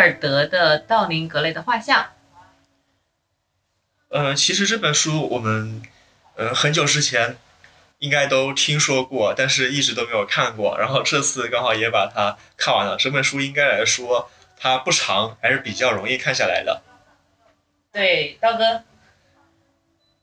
[0.00, 2.02] 尔德的《道林格雷的画像》。
[4.08, 5.82] 呃，其实这本书我们
[6.36, 7.36] 呃很久之前
[7.98, 10.78] 应该都听说过，但是一直都没有看过。
[10.78, 12.96] 然后这次刚好也把它看完了。
[12.96, 16.82] 这本书应该来说它不长，还是比较容易看下来的。
[17.92, 18.82] 对，刀哥。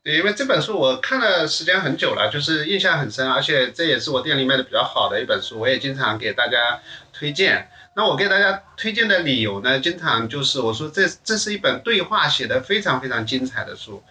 [0.04, 6.82] 对，因为这本书我看了时间很久了，就是印象很深，而且这也是我店里卖的比较好的一本书，我也经常给大家
[7.14, 7.70] 推荐。
[7.98, 14.04] 那我给大家推荐的理由呢，经常就是我说这这是一本对话写的非常非常精彩的书，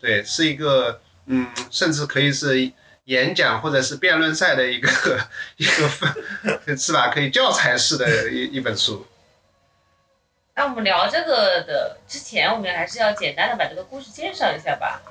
[0.00, 2.72] 对，是一个嗯，甚至可以是
[3.04, 4.88] 演讲或者是辩论赛的一个
[5.58, 7.08] 一个是吧？
[7.12, 9.06] 可以教材式的一一本书。
[10.54, 15.02] 那我们聊这个的之前，我们还是要简单的把这个故事介绍一下吧。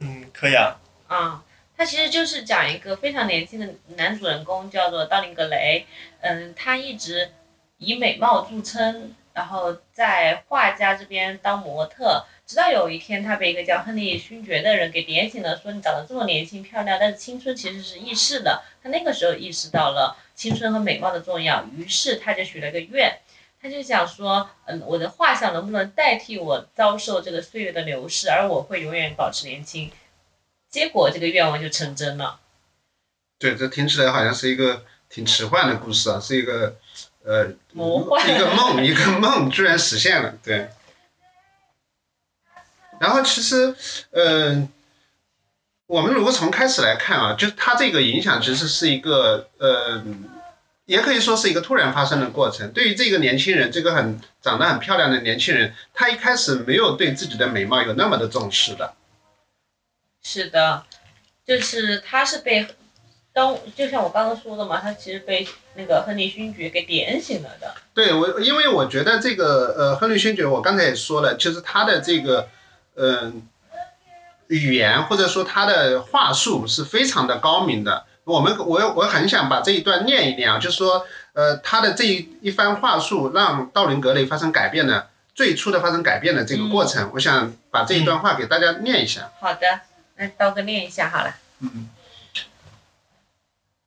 [0.00, 0.74] 嗯，可以啊。
[1.06, 1.44] 啊，
[1.76, 5.86] 他其实就是讲一个非常年轻的男主人公，叫做道林格雷。
[6.20, 7.30] 嗯，他一直。
[7.78, 18.62] 以美貌著称，然后在画家这边当模特，直到有一天他被一个叫亨利勋爵的人给点醒了，说你长得这么年轻漂亮，但是青春其实是易逝的。
[18.82, 23.18] 他那个时候意识到了青春和美貌的重要，于是他就许了个愿，
[23.60, 29.90] 他就想说，嗯，我的画像能不能代替我遭受这个岁月的流逝，而我会永远保持年轻。
[30.70, 32.40] 结果这个愿望就成真了。
[33.38, 36.76] 对，这听起来好像是一个挺奇幻的故事啊，是一个。
[37.26, 40.68] 呃，一个梦，一个梦居然实现了，对。
[43.00, 43.74] 然后其实，
[44.10, 44.68] 嗯，
[45.86, 50.04] 我们如果从开始来看啊，就他这个影响其实是一个，呃，
[50.84, 52.70] 也可以说是一个突然发生的过程。
[52.72, 58.94] 对于这个年轻人，这个很长得很漂亮的年轻人，他一开始没有对自己的美貌有那么的重视的。
[60.22, 60.84] 是的，
[61.46, 62.66] 就是他是被。
[63.34, 67.74] 当就像我刚刚说的嘛，他其实被那个亨利勋爵给点醒了的。
[67.92, 72.48] 对我，因为我觉得这个呃，亨利勋爵，我刚才也说了，其实他的这个
[72.94, 73.42] 嗯
[74.46, 78.06] 语言或者说他的话术是非常的高明的。
[78.22, 89.32] 我们我我很想把这一段念一念啊，就是说呃他的这一一番话术让道林格雷发生改变的最初的发生改变的这个过程，我想把这一段话给大家念一下。
[89.40, 89.80] 好的，
[90.18, 91.34] 那刀哥念一下好了。
[91.58, 91.88] 嗯。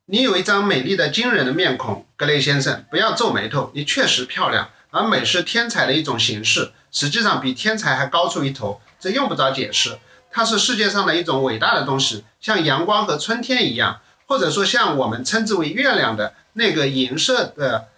[0.09, 3.71] 你有一张美丽的、惊人的面孔，格雷先生，不要皱眉头。
[3.73, 9.99] 你确实漂亮，而美是天才的一种形式，实际上比天才还高出一头，这用不着解释。
[10.31, 17.89] 它是世界上的一种伟大的东西，像阳光和春天一样，或者说像我们称之为月亮的那个银色的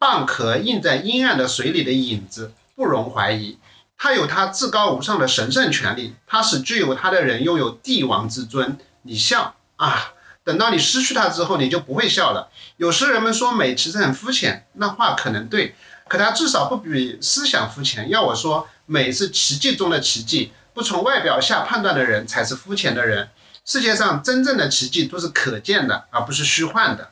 [0.00, 3.56] 蚌壳映在阴暗的水里的影子，不容怀疑。
[3.96, 8.76] 它有它至高无上的神圣权利，它使具有它的人拥有帝王之尊。
[9.02, 10.14] 你笑啊！
[10.44, 12.50] 等到你失去它之后，你就不会笑了。
[12.76, 15.74] 有时人们说美其实很肤浅，那话可能对，
[16.08, 18.08] 可它至少不比思想肤浅。
[18.10, 23.28] 要我说，美是奇迹中的奇迹，不从外表下判断的人才是肤浅的人。
[23.64, 27.10] 世界上真正的奇迹都是可见的，而不是虚幻的。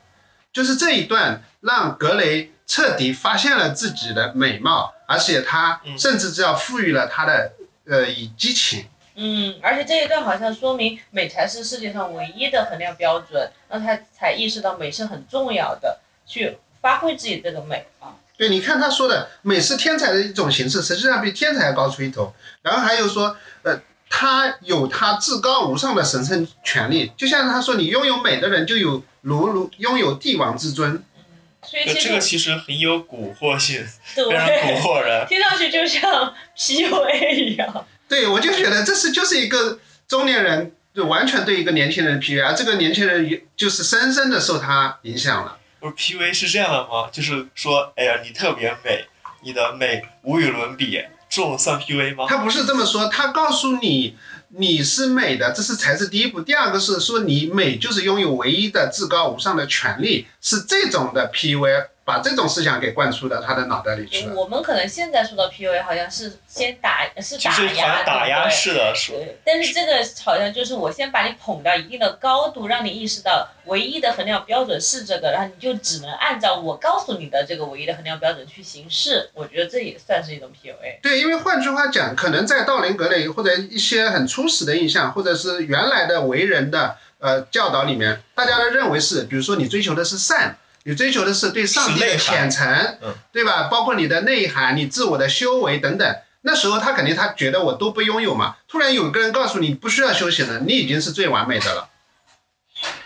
[0.51, 7.53] 就是这一段让格雷彻底发现了自己的美貌，而且他甚至只要赋予了他的
[7.85, 8.85] 呃以激情。
[9.15, 18.15] 嗯，而且这一段好像说明美才是世界上唯一的衡量标准，那他才意识到美是很重要的，去发挥自己这个美啊。
[18.37, 22.33] 对，你看他说的美是天才的一种形式，实际上比天才要高出一头。
[22.61, 23.79] 然后还有说，呃，
[24.09, 31.03] 他有他至高无上的神圣权利，就像他说，你拥有美的人就有如如拥有帝王之尊。
[31.17, 31.23] 嗯，
[31.61, 37.85] 所以这个其实很有蛊惑性，非常蛊惑人，听上去就像 PUA 一样。
[38.11, 45.57] 对，我就觉得这是就是一个中年人就完全对一个年轻人的 PUA，而这个年轻人就是深深的受他影响了。
[45.79, 47.09] 不是 PUA 是这样的吗？
[47.09, 49.05] 就是说，哎呀，你特别美，
[49.45, 52.25] 你的美无与伦比，这种算 PUA 吗？
[52.27, 54.17] 他不是这么说，他告诉你
[54.49, 56.41] 你是美的，这是才是第一步。
[56.41, 61.87] 第二个是说你美就是拥有唯一的至高无上的权利，是这种的 PUA。
[62.03, 64.33] 把这种思想给灌输到他的脑袋里去了。
[64.33, 69.15] 我们可能现在说到 PUA 好像是先打是打压，打压式的说。
[69.45, 79.29] 但是这个好像就是我先把你捧到一定的高度，让你意识到唯一的衡量标准是这个，然后你就只能按照我告诉你的这个唯一的衡量标准去行事。
[79.33, 81.01] 我觉得这也算是一种 PUA。
[81.03, 90.57] 对，因为换句话讲，可能在道林格雷或者一些很初始的印象，或者是原来的为人的呃教导里面，大家都认为是，比如说你追求的是善。
[90.83, 92.97] 你追求的是对上帝的虔诚，
[93.31, 93.63] 对吧？
[93.69, 96.15] 包括你的内涵、你自我的修为等等。
[96.41, 98.55] 那时候他肯定他觉得我都不拥有嘛。
[98.67, 101.89] 突然有个人告诉你不需要修行了，你已经是最完美的了，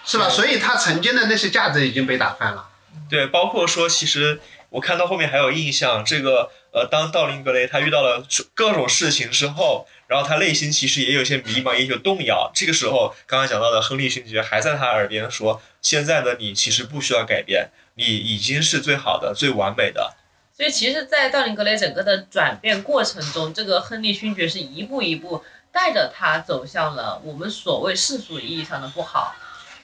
[0.06, 0.30] 是吧？
[0.30, 2.70] 所以他曾经的那些价值已经被打翻了。
[3.10, 4.40] 对，包括说其实。
[4.70, 12.52] 我看到后面还有印象，这个呃，当道林格雷他遇到了各种事情之后，然后他内心其实也有些迷茫，也有动摇。
[12.54, 20.14] 这个时候，刚刚讲到的亨利勋爵还在他耳边说：“现在的你其实不需要改变，你已经是最好的、最完美的。”
[20.56, 29.36] 所以，其实，在道林格雷整个的转变过程中，这个亨利勋爵是一步一步带着他走向了我们所谓世俗意义上的不好。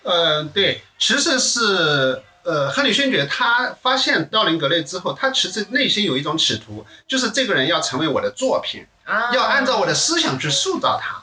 [0.03, 11.21] 呃，对，其实是呃，亨利勋爵他发现道林格雷之后，他其实内心有一种企图，就是这个人要成为我的作品，啊，要按照我的思想去塑造他。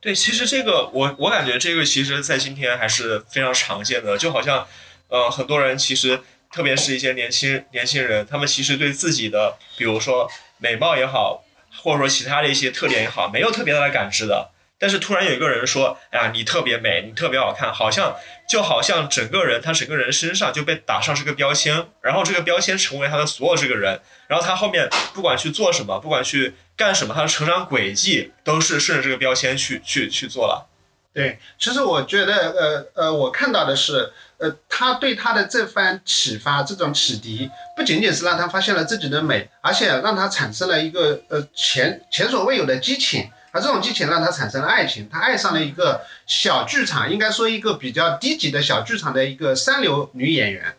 [0.00, 4.66] 对，其实这个我我感觉这个其实在今天还是非常常见的，就好像
[5.08, 6.20] 呃，很多人其实。
[6.52, 10.28] 特别是一些年轻年轻人，他们其实对自己的，比如说
[10.58, 11.44] 美貌也好，
[11.80, 14.50] 或者说其他的一些特点也好，没有特别大的感知的。
[14.76, 18.16] 但是突然有一个人说：“哎呀，你特别美，你特别好看。”好像
[18.48, 30.66] 就好像整个人他整个人身上就被打上这个标签，然后这个标签成为他的所有这个人，然后他后面不管去做什么，不管去干什么，他的成长轨迹都是顺着这个标签去去去做了。
[31.12, 34.10] 对，其实我觉得，呃呃，我看到的是。
[34.40, 50.74] 呃，他对他的这番启发，这种启迪，不仅仅是让他发现了自己的美，而且让他产生了一个呃前前所未有的激情，而这种激情让他产生了爱情，他爱上了一个小剧场，应该说一个比较低级的小剧场的一个三流女演员。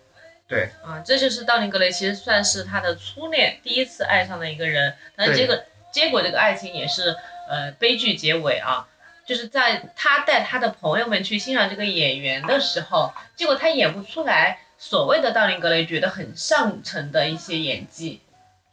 [0.47, 5.55] 对，啊，这就是道林格雷，其实算是他的初恋，第一次爱上的一个人，但是结果
[5.91, 7.15] 结果这个爱情也是
[7.49, 8.87] 呃悲剧结尾啊。
[9.23, 18.19] 就是在他带他的朋友们去欣赏这个演员的时候，结果他演不出来所谓的道林格雷觉得很上乘的一些演技。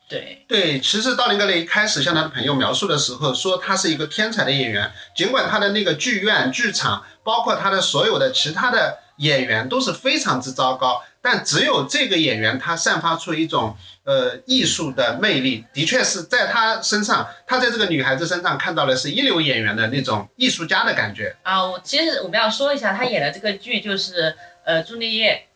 [0.08, 11.04] 对对，其实道林格雷一开始向他的朋友描述的时候，说他是一个天才的演员，尽管他的那个剧院、剧场，包括他的所有的其他的演员都是非常之糟糕。
[11.20, 13.76] 但只有这个演员，他散发出一种
[14.08, 21.70] 呃艺术的魅力，的确是在她身上，她在这个女孩子身上看到的是一流演员的那种艺术家的感觉啊。
[21.70, 24.34] 我其实我们要说一下，她演的这个剧就是
[24.64, 25.46] 呃朱丽叶，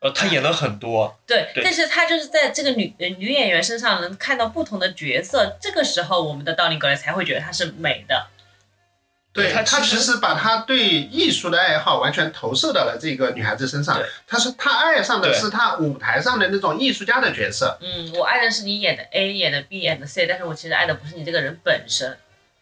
[0.00, 8.26] 呃，他演了很多，对，但是她就是在这个女女演员身上能看到不同的角色，这个时候我们的道林格雷才会觉得她是美的。
[9.30, 14.02] 对他，他其实把他对艺术的爱好完全投射到了这个女孩子身上。
[14.26, 17.78] 他说他爱上的是他舞台上的那种艺术家的角色。
[17.80, 22.18] 嗯，我爱的是你演的 A，演的 B，演的 C，但是我其实爱的不是你这个人本身。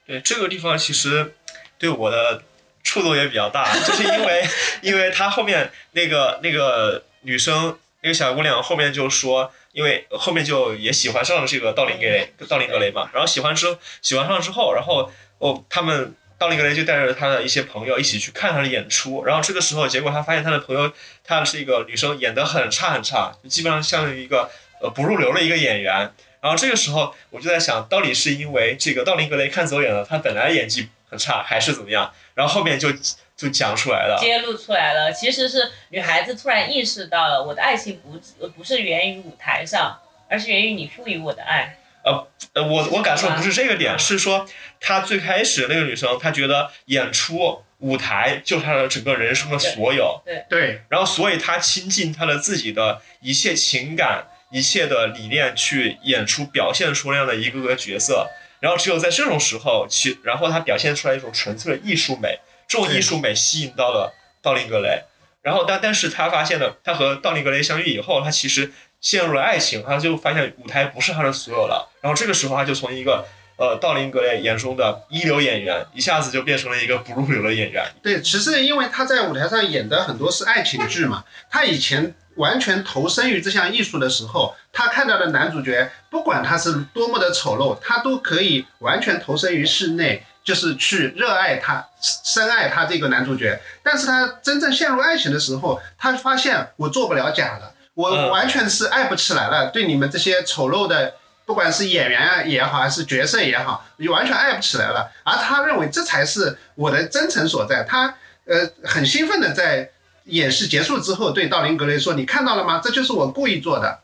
[0.06, 1.34] 对这个地方，其实
[1.78, 2.42] 对我的
[2.82, 4.46] 触动也比较大，就是因为
[4.82, 13.08] 因为他后面那个那个女生那个小姑娘后面就说，因为后面就也喜欢上了这个道林格雷，道林格雷嘛。
[13.14, 16.14] 然后喜欢之喜欢上之后，然后哦他们。
[16.38, 20.92] 道林格雷就带着他的一些朋友一起去看他的演出，然后这个时候，结果他发现他的朋友，
[21.24, 24.50] 她是一个女生，演得很差很差，基本上像一个
[24.82, 26.12] 呃不入流的一个演员。
[26.42, 32.12] 然后这个时候，我就在想，到底是因为这个道林格雷看走眼了，他本来演技很差，还是怎么样？
[32.34, 32.92] 然后后面就
[33.36, 39.98] 就讲出来了，揭露出来了，其实是女孩子突然意识到了，我的爱情不不是源于舞台上，
[40.28, 41.78] 而是源于你赋予我的爱。
[42.06, 44.48] 呃呃，我我感受不是这个点，是说
[44.80, 50.44] 她最开始那个女生，她觉得演出舞台就是她的整个人生的所有，对。
[50.48, 58.28] 对，然后所以她倾尽她的自己的一切情感、一切的理念去演出，表现出那样的一个个角色，
[58.60, 65.02] 然后只有在这种时候，其然后她表现出来一种纯粹的艺术美，这种艺术美吸引到了道林格雷，
[65.42, 68.72] 然后但但是他发现了，他和道林格雷相遇以后，他其实。
[69.06, 71.88] 陷入了爱情，他就发现舞台不是他的所有了。
[72.00, 73.25] 然后这个时候，他就从一个
[73.56, 77.84] 呃道林格雷眼中的一流演员，一下子就变成了一个不入流的演员。
[78.02, 93.60] 对，其实因为他在舞台上演的很多是爱情剧嘛，他以前完全投身于这项艺术的时候，他看到的男主角，不管他是多么的丑陋，他都可以完全投身于室内，就是去热爱他、深爱他这个男主角。
[93.84, 97.72] 但是他真正陷入爱情的时候，他发现我做不了假了。
[97.96, 101.14] 我完全是爱不起来了，对你们这些丑陋的，
[101.46, 105.10] 不管是演员啊也好，还是角色也好，你完全爱不起来了。
[105.24, 107.84] 而他认为这才是我的真诚所在。
[107.88, 109.90] 他呃很兴奋的在
[110.24, 112.82] 演示结束之后对道林格雷说：“你看到了吗？
[112.84, 114.00] 这就是我故意做的。”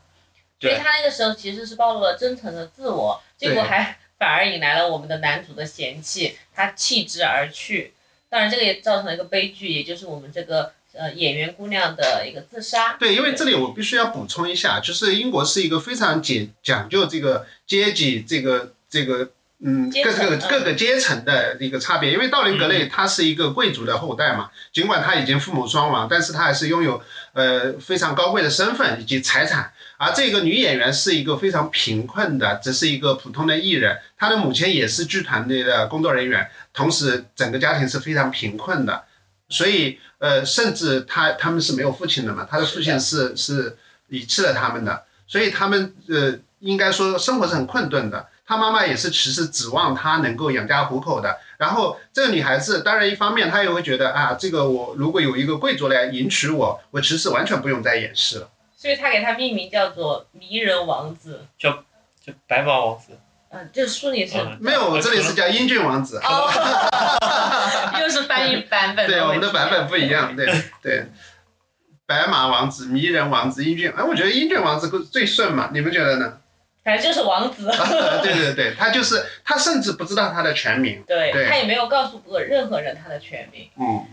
[0.59, 7.93] 所以他那个时候其实是暴露了真诚的自我，结果还反而引来了我们的男主的嫌弃，他弃之而去。
[8.27, 10.73] 当然这个也造成了一个悲剧，也就是我们这个。
[10.95, 12.93] 呃，演员姑娘的一个自杀。
[12.99, 22.13] 对，因为这里我必须要补充一下，就是英国是一个非常讲讲究这个阶级，这个这个嗯各个各个阶层的一个差别。
[22.13, 27.01] 因为道林格雷他是一个贵族的后代嘛，尽管他已经父母双亡，但是他还是拥有
[27.33, 29.73] 呃非常高贵的身份以及财产。
[29.97, 39.05] 而这个女演员是一个非常贫困的，只是一个普通的艺人，她的母亲也是剧团队的工作人员，同时整个家庭是非常贫困的，
[39.47, 43.77] 所以呃，甚至他他们是没有父亲的嘛，他的父亲是是
[44.07, 48.27] 遗弃了他们的，所以他们呃应该说生活是很困顿的。
[48.45, 51.37] 他妈妈也是其实指望他能够养家糊口的。
[51.57, 58.49] 然后这个女孩子，当然一方面她也会觉得啊，这个我如果有一个贵族来迎娶我，我其实完全不用再掩饰了。
[58.77, 61.45] 所以他给他命名叫做迷人王子。
[61.59, 61.83] 叫
[62.25, 63.17] 叫白马王子，
[63.53, 66.19] 嗯，这书里是嗯没有，我这里是叫英俊王子。
[66.23, 66.49] 哦，
[68.01, 69.05] 又是翻译版本。
[69.05, 70.35] 对，我们的版本不一样。
[70.35, 70.45] 对
[70.81, 71.05] 对，
[72.07, 76.39] 白马王子、迷人王子、英俊，哎，我觉得英俊王子最顺嘛，你们觉得呢？
[76.83, 77.69] 反正就是王子。
[77.69, 81.03] 啊对对对，他就是他，甚至不知道他的全名。
[81.07, 83.69] 对对他也没有告诉过任何人他的全名。
[83.79, 84.05] 嗯，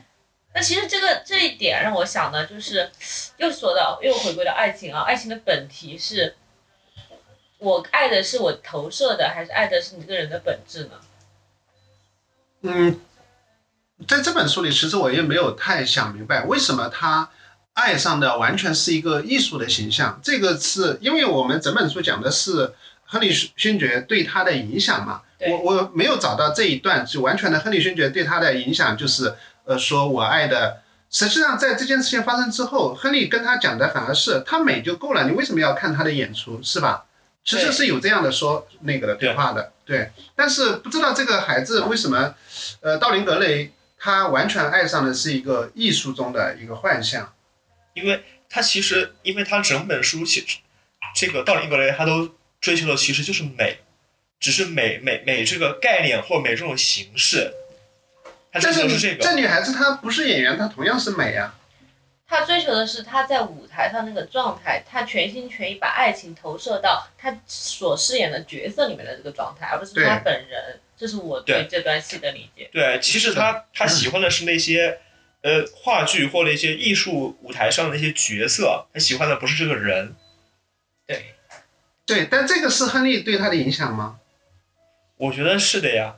[0.55, 2.91] 那其实这个这一点让我想呢就是，
[3.39, 6.37] 又说到又回归到爱情啊，爱情的本体是，
[7.61, 10.91] 我爱的是我投射的，还是爱的是你这个人的本质呢？
[12.63, 12.99] 嗯，
[14.09, 17.31] 在这本书里，其实我也没有太想明白，为什么他
[17.75, 20.19] 爱上的完全是一个艺术的形象。
[20.23, 22.73] 这个是因为我们整本书讲的是
[23.05, 25.23] 亨利勋爵对他的影响嘛。
[25.49, 30.83] 我我没有找到这一段，就完全的亨利勋爵对他的影响就是，呃，说我爱的。
[31.11, 37.05] 实际上，在这件事情发生之后，亨利跟他讲的反而是他美就够了，你为什么要看他的演出，是吧？
[37.45, 40.11] 其实是有这样的说那个的对话的，对。
[40.37, 42.35] 但是不知道这个孩子为什么，
[42.81, 47.33] 呃，道林格雷他完全爱上的是一个艺术中的一个幻象。
[47.95, 50.59] 因为他其实，因为他整本书其实
[51.15, 52.31] 这个道林格雷他都
[52.61, 53.81] 追求的其实就是美，
[54.39, 57.53] 只是美美美这个概念或美这种形式，
[58.53, 58.89] 这个。
[59.21, 61.57] 这女孩子她不是演员，她同样是美啊。
[62.31, 70.79] 他追求的是他在舞台上那个状态，他全心全意把爱情投射到他所饰演的角色里面的这个状态，而不是他本人。
[70.97, 72.71] 这是我对对这段戏的理解。
[72.73, 75.01] 对，其实他他喜欢的是那些
[75.43, 80.15] 呃话剧或者一些艺术舞台上的一些角色，他喜欢的不是这个人。
[81.09, 81.35] 对，
[82.07, 84.21] 对，但这个是亨利对他的影响吗？
[85.17, 86.15] 我觉得是的呀，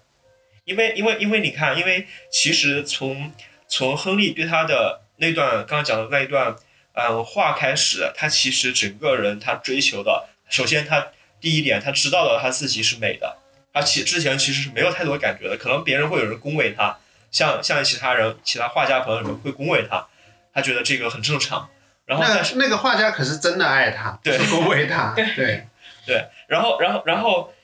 [0.64, 3.32] 因为因为因为你看，因为其实从
[3.66, 6.56] 从亨利对他的那段刚刚讲的那一段
[6.94, 11.06] 嗯话开始，他其实整个人他追求的，首先他
[11.40, 13.36] 第一点他知道了他自己是美的，
[13.72, 16.98] 他其之前其实是没有太多感觉的，可能别人会有人恭维他，
[17.30, 20.08] 像像其他人其他画家朋友们会恭维他，
[20.52, 21.68] 他觉得这个很正常，
[22.04, 25.12] 然后那那个画家可是真的爱他，对恭维他。
[25.16, 25.66] 对对
[26.04, 27.54] 对，然后，然后，然后，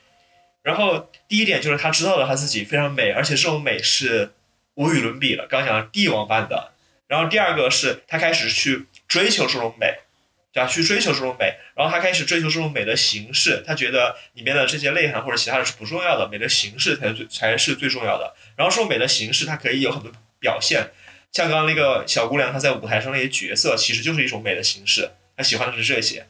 [0.63, 4.31] 然后，第一点就是他知道了他自己非常美，而且这种美是
[4.75, 6.71] 无与伦比的，刚刚讲帝王般的。
[7.09, 9.97] 然后第二个是他开始去追求这种美，
[10.53, 10.67] 对吧？
[10.69, 18.35] 去追求这种美，然后他开始追求这种美的形式，他觉得里面的这些内涵或者其他的是不重要的，美的形式才是最才是最重要的。
[18.55, 20.91] 然后这种美的形式，它可以有很多表现，
[21.31, 26.27] 像刚刚那个小姑娘，她在舞台上那些角色，其实就是一种美的形式，她喜欢的是这些。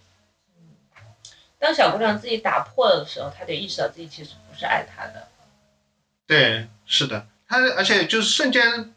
[1.60, 5.28] 当小姑娘自己打破的时候，她就意识到自己其实不是爱他的。
[6.26, 8.94] 对，是的，她而且就是瞬间嗯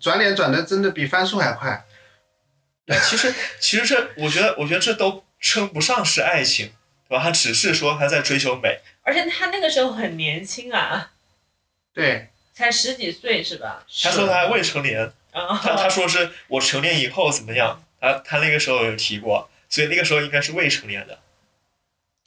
[0.00, 1.84] 转脸转的真的比翻书还快。
[3.06, 6.72] 其实其实这，我觉得，我觉得这都称不上是爱情，
[7.06, 7.22] 对吧？
[7.22, 11.10] 他只是说他在追求美，而且他那个时候很年轻啊，
[11.92, 13.84] 对，才十几岁是吧？
[14.02, 21.18] 他说他还未成年，啊，他他说是我成年以后怎么样，他他那个时候有提过，所以那个时候应该是未成年的。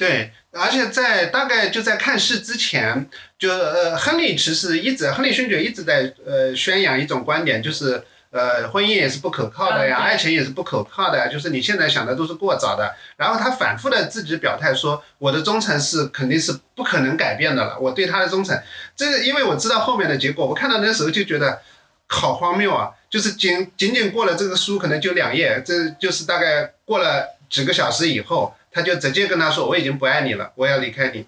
[0.02, 12.96] 对，而且在大概就在看戏之前，就呃，亨利其实一直，亨利勋爵一直在呃宣扬一种观点，就是呃，婚姻也是不可靠的呀，爱情也是不可靠的呀，就是你现在想的都是过早的。
[13.16, 18.60] 然后他反复的自己表态说，我的忠诚是肯定是不可能改变的了，我对他的忠诚，
[18.96, 21.62] 这个因为我知道后面的结果，我看到那时候就觉得
[22.08, 28.56] 好荒谬啊，就是仅仅仅过了这个书可能就两页，这就是大概过了几个小时以后。
[28.72, 31.26] 他就直接跟他说：“我已经不爱你了，我要离开你。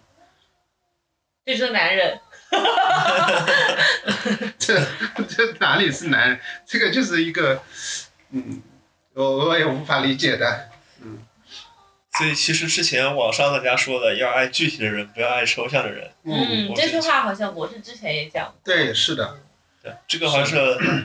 [1.46, 2.20] 这就是男人。
[4.58, 4.80] 这”
[5.28, 6.40] 这哪里是男人？
[6.66, 7.62] 这个就是一个，
[8.32, 8.62] 嗯，
[9.14, 10.70] 我我也无法理解的。
[11.02, 11.20] 嗯
[12.16, 16.12] 所以其实之前网上大家说的要爱具体的人，不要爱抽象的人。
[16.24, 18.54] 嗯，这句话好像我是之前也讲过。
[18.64, 19.40] 对，是的，
[19.82, 20.56] 对，这个好像是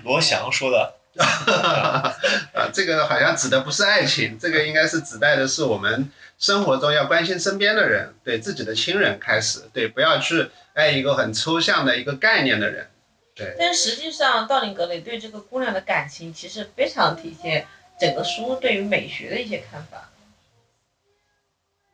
[0.04, 0.98] 罗翔说的。
[2.55, 12.89] 啊，这个好像指的不是爱情，这个应该是指代的是我们生活中要关心身边的人，对自己的亲人开始，对，不要去爱一个很抽象的一个概念的人。
[13.35, 17.67] 对，但实际上，道林格雷对这个姑娘的感情其实非常体现
[17.99, 20.11] 整个书对于美学的一些看法。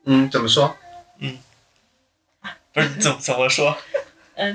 [0.07, 0.77] 嗯，怎么说？
[1.19, 1.39] 嗯
[2.75, 3.79] 不是怎怎么说？
[4.37, 4.55] 嗯，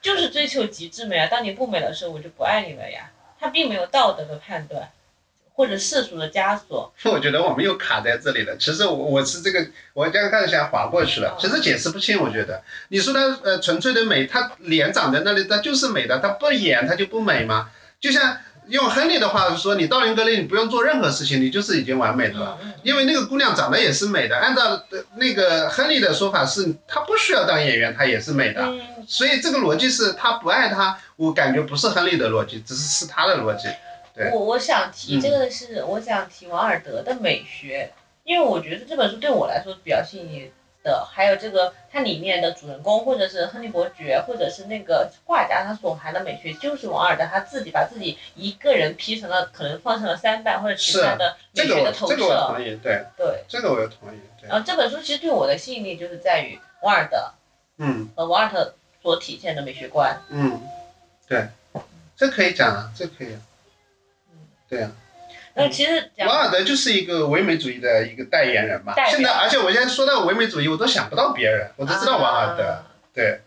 [0.00, 1.26] 就是追求极致美啊！
[1.26, 3.10] 当你不美的时候，我就不爱你了呀。
[3.40, 4.90] 他并没有道德的判断，
[5.54, 6.92] 或者世俗的枷锁。
[7.04, 8.56] 我觉得我们又卡在这里了。
[8.58, 12.20] 其实我我是这个，我刚开始想划过去了，其实解释不清。
[12.20, 17.70] 我觉得你说他呃纯粹的美，他脸长在那里，他就是美的，他不演他就不美吗？
[17.98, 18.38] 就像
[18.70, 22.58] 用亨利的话说，你到林格雷你不用做任何事情，你就是已经完美的了。
[22.62, 28.62] 嗯因为那个姑娘长得也是美的，按照呃那个亨利的说法是，她不需要当演员，她也是美的。
[28.62, 33.68] 嗯，所以这个逻辑是他不爱她，我感觉不是亨利的逻辑，只是是他的逻辑。
[34.14, 37.92] 对我我想提嗯这个是，我想提王尔德的美学，
[38.24, 40.50] 因为我觉得这本书对我来说比较吸引力
[40.82, 52.46] 的，还有这个它里面的主人公，或者是亨利伯爵，或者是那个画家，他所含的美学，就是王尔德他自己把自己一个人劈成了，可能放成了三瓣或者其他的美学的投这个我射。
[52.48, 57.30] 同意，对，对，这个我也同意，对，然后这本书其实对我的吸引力就是在于王尔德
[57.78, 60.20] 嗯和王尔德所体现的美学观。
[60.28, 60.60] 嗯，
[61.28, 61.48] 对，
[62.16, 63.40] 这可以讲啊，这可以啊，
[64.68, 64.92] 对啊，
[65.60, 68.94] 那其实王尔德就是一个唯美主义的一个代言人嘛。
[69.08, 72.82] 现在，而且我现在说到唯美主义，我都想不到别人，我都知道王尔德，啊
[73.14, 73.40] 对，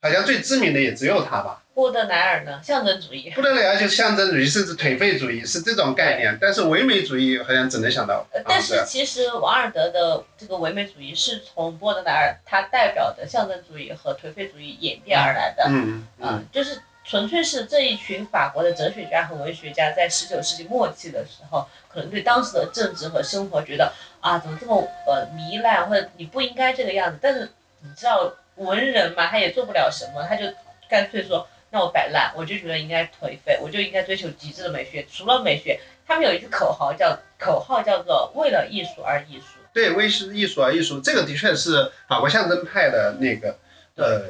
[0.00, 1.58] 好像最知名的也只有他吧。
[1.74, 3.30] 波德莱尔呢，象征主义。
[3.34, 8.60] 布德莱尔就象征主义，甚至颓废主义是这种概念，但是唯美主义好像只能想到但。
[8.60, 27.18] 是其实王尔德的这个唯美主义是从波德莱尔他代表的象征主义和颓废主义演变而来的，嗯嗯嗯，就是纯粹是这一群法国的哲学家和文学家在十九世纪末期的时候，可能对当时的政治和生活觉得啊，怎么这么呃糜烂，或者你不应该这个样子。
[27.20, 30.44] 但是你知道文人嘛，他也做不了什么，他就
[30.88, 35.04] 干脆说，那我摆烂，我就觉得应该颓废，我就应该追求极致的美学。
[35.10, 39.58] 除了美学，他们有一句口号叫口号叫做为了艺术而艺术。
[39.74, 43.56] 对，为是艺术而艺术，这个的确是法国象征派的那个
[43.96, 44.26] 呃，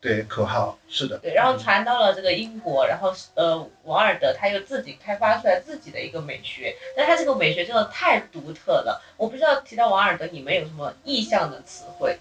[0.00, 1.18] 对口号，是的。
[1.18, 9.02] 对，然后传到了这个英国，然后呃，王尔德他又自己开发出来自己的一个美学，但他这个美学真的太独特了。
[9.16, 12.18] 我不知道提到王尔德，你们有什么意向的词汇？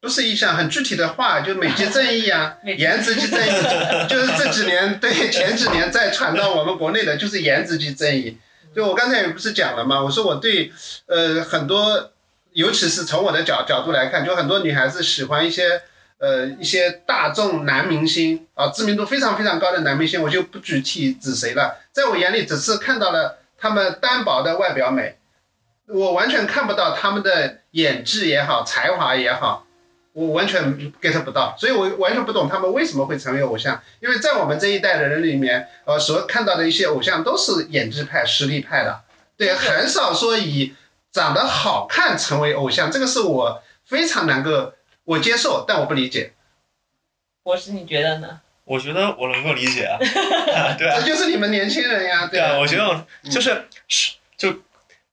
[0.00, 3.50] 不是意向，很具体的话，就美籍正义啊， 颜值即正义，
[4.08, 8.38] 就是这几年对前几年再传到我们国内的，就是颜值即正义。
[8.74, 10.02] 就我刚才也不是讲了嘛？
[10.02, 10.72] 我说我对
[11.06, 12.12] 呃很多，
[12.52, 15.82] 尤其是从我的角角度来看，就很多女孩子喜欢一些
[16.18, 21.78] 呃一些大众男明星啊，知名度非常非常高的男明星，我就不具体指谁了。
[21.92, 25.16] 在我眼里，只是看到了他们单薄的外表美，
[25.86, 29.64] 我完全看不到他们的演技也好，才华也好。
[30.14, 33.80] 我完全 get 不到，所以我完全不懂他们为什么会成为偶像。
[34.00, 39.00] 因为在我们这一代的人里面，呃，所看到的一些偶像都是演技派、实力派的，
[39.36, 40.74] 对，很少说以
[41.12, 44.72] 长得好看成为偶像，这个是我非常能够
[45.08, 46.34] 我接受，但我不理解。
[47.42, 48.40] 博士，你觉得呢？
[48.64, 49.96] 我觉得我能够理解啊，
[50.76, 52.58] 对啊这，就是你们年轻人呀，对啊，吧？
[52.58, 54.62] 我觉得就是是就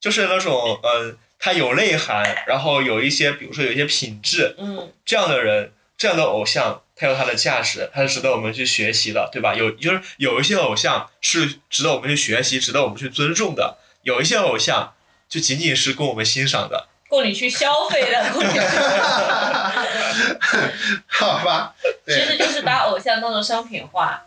[0.02, 9.56] 就是那种呃，他有内涵，然后有一些比如说有一些品质，嗯，这样的人，这样的偶像，他有他的价值，他是值得我们去学习的，对吧？
[9.56, 14.94] 有就是有一些偶像是值得我们去学习，值得我们去尊重的，有一些偶像
[15.30, 16.90] 就仅仅是供我们欣赏的。
[17.16, 18.24] 供你去消费的，
[21.08, 21.74] 好吧，
[22.06, 24.26] 其，实就是把偶像当成商品化。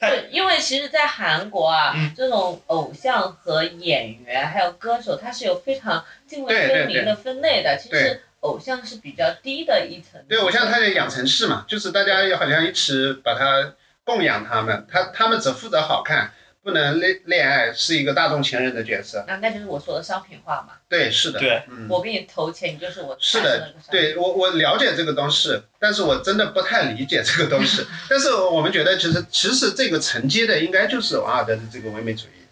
[0.00, 7.78] 对，因为其实，在韩国啊，嗯这种偶像和演员还有歌手，他是有非常泾渭分明的分类的。
[7.80, 10.20] 其实偶像是比较低的一层。
[10.28, 16.32] 对，偶像他的养成式嘛，就是大家好像一起把他供养他们，他他们只负责好看，
[16.62, 19.24] 不能恋恋爱，是一个大众情人的角色。
[19.26, 20.74] 那那就是我说的商品化嘛。
[20.88, 21.88] 对，是的，对，嗯。
[21.88, 23.74] 我给你投钱，你就是我是的。
[23.90, 27.84] 对我我了解这个东西，但是我真的不太理解这个东西。
[28.08, 32.46] 但是我们觉得，其实其实这个承接的应该就是王尔德的这个唯美主义。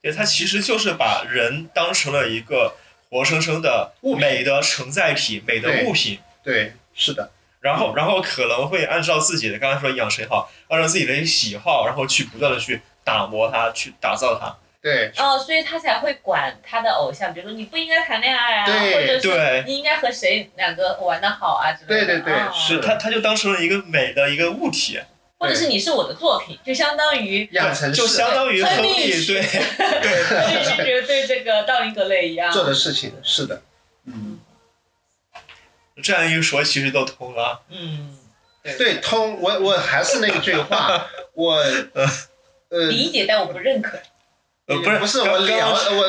[0.00, 2.74] 对，他其实就是把人当成了一个
[3.10, 6.18] 活生生的物美的承载体、美的物品。
[6.42, 14.56] 对，是的，然后，然后可能会按照自己的刚才说养谁好，按照自己的喜好，然后去不断的去打磨他，去打造他。
[14.82, 15.12] 对。
[15.18, 18.94] 哦，所以他才会管他的偶像，比如说你不应该谈恋爱啊，对。
[18.94, 19.64] 或者是对。
[19.66, 22.06] 你应该和谁两个玩的好啊之类的。
[22.06, 22.34] 对对对。
[22.34, 22.52] 哦。
[22.54, 25.00] 是他他就当成了一个美的一个物体，
[25.38, 29.42] 或者是你是我的作品，就相当于养成就相当于亨亨利利对。
[30.00, 32.52] 对亨利勋爵对这个道林格雷一样。
[32.52, 33.62] 做的事情，是的，
[34.06, 34.38] 嗯，
[36.02, 37.62] 这样一说，其实都通了。
[37.68, 38.16] 嗯，
[38.62, 41.54] 对，通我我还是那句话， 我
[41.94, 42.06] 呃
[42.90, 43.98] 理解，但我不认可。
[44.66, 46.04] 呃，不是不是我了刚我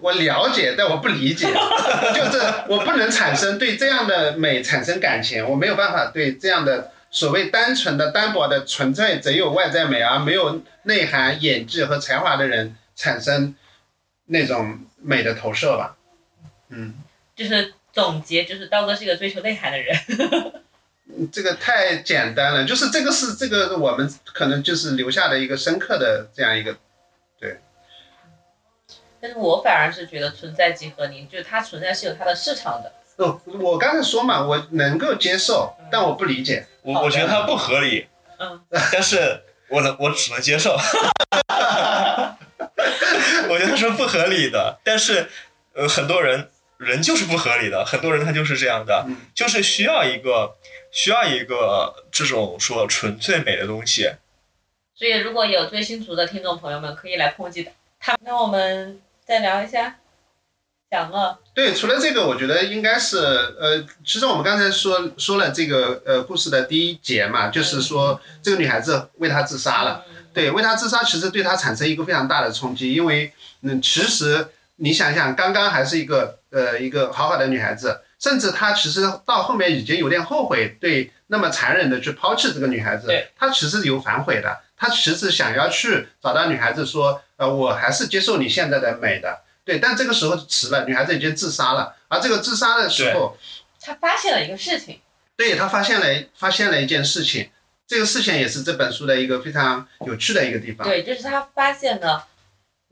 [0.00, 1.46] 我了解，但我不理解，
[2.14, 13.54] 就是我不能产生对这样的美产生感情，我没有办法对这样的所谓单纯的、单薄的、纯粹只有外在美而没有内涵、演技和才华的人产生
[14.26, 15.96] 那种美的投射吧。
[16.68, 16.94] 嗯，
[17.34, 19.96] 就是总结，就是刀哥是一个追求内涵的人。
[21.30, 26.76] 这个太简单了，就是这个是这个我们可能就是留下的一个深刻的这样一个
[27.38, 27.58] 对
[29.20, 32.92] 但是我反而是觉得存在即合理，就是它存在是有它的市场的。
[33.16, 36.66] 哦，我刚才说嘛，我能够接受，但我不理解。
[36.82, 38.60] 我我觉得它不合理，嗯，
[38.90, 40.76] 但是我能我只能接受。
[43.48, 45.28] 我觉得它是不合理的，但是
[45.74, 50.56] 呃，很多人人就是不合理的，很多人他就是这样的，嗯就是需要一个
[50.92, 54.08] 需要一个这种说纯粹美的东西。
[54.94, 58.16] 所以如果有追星族的听众朋友们，可以来抨击他。
[58.24, 59.98] 那我们再聊一下
[60.90, 61.38] 享乐。
[61.54, 70.04] 对，除了这个，我觉得应该是呃，其实我们刚才说说了这个呃故事的第一节嘛，就是说这个女孩子为他自杀了。
[70.08, 93.36] 嗯对，为他自杀其实对他产生一个非常大的冲击，因为嗯，其实你想想，刚刚还是一个呃一个好好的女孩子，甚至他其实到后面已经有点后悔，对那么残忍的去抛弃这个女孩子他，其实有反悔的，他其实想要去找到女孩子说，呃，我还是接受你现在的美的，对，但这个时候迟了，女孩子已经自杀了，而这个自杀的时候，
[93.80, 95.00] 他发现了一个事情，
[95.36, 96.06] 对他发现了
[96.36, 97.50] 发现了一件事情，
[97.88, 100.86] 这个事情也是这本书的一个非常有趣的一个地方。
[100.86, 102.24] 对，就是他发现了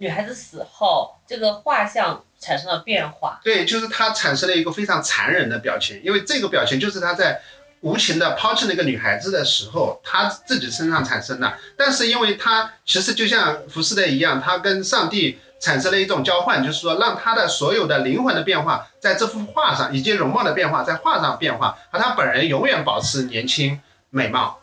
[0.01, 3.39] 女孩子死后这个画像产生了变化。
[3.45, 7.39] 对，就是他产生了一个非常残忍的表情，因为这个表情就是他在
[7.83, 11.53] 无情的抛弃那个女孩子的时候，他自己身上产生的。
[11.77, 24.61] 但是因为他其实就像浮士德一样，他跟上帝产生了一种交换，就是说让他的所有的灵魂的变化在这幅画上，以及容貌的变化在画上变化，而他本人永远保持年轻美貌。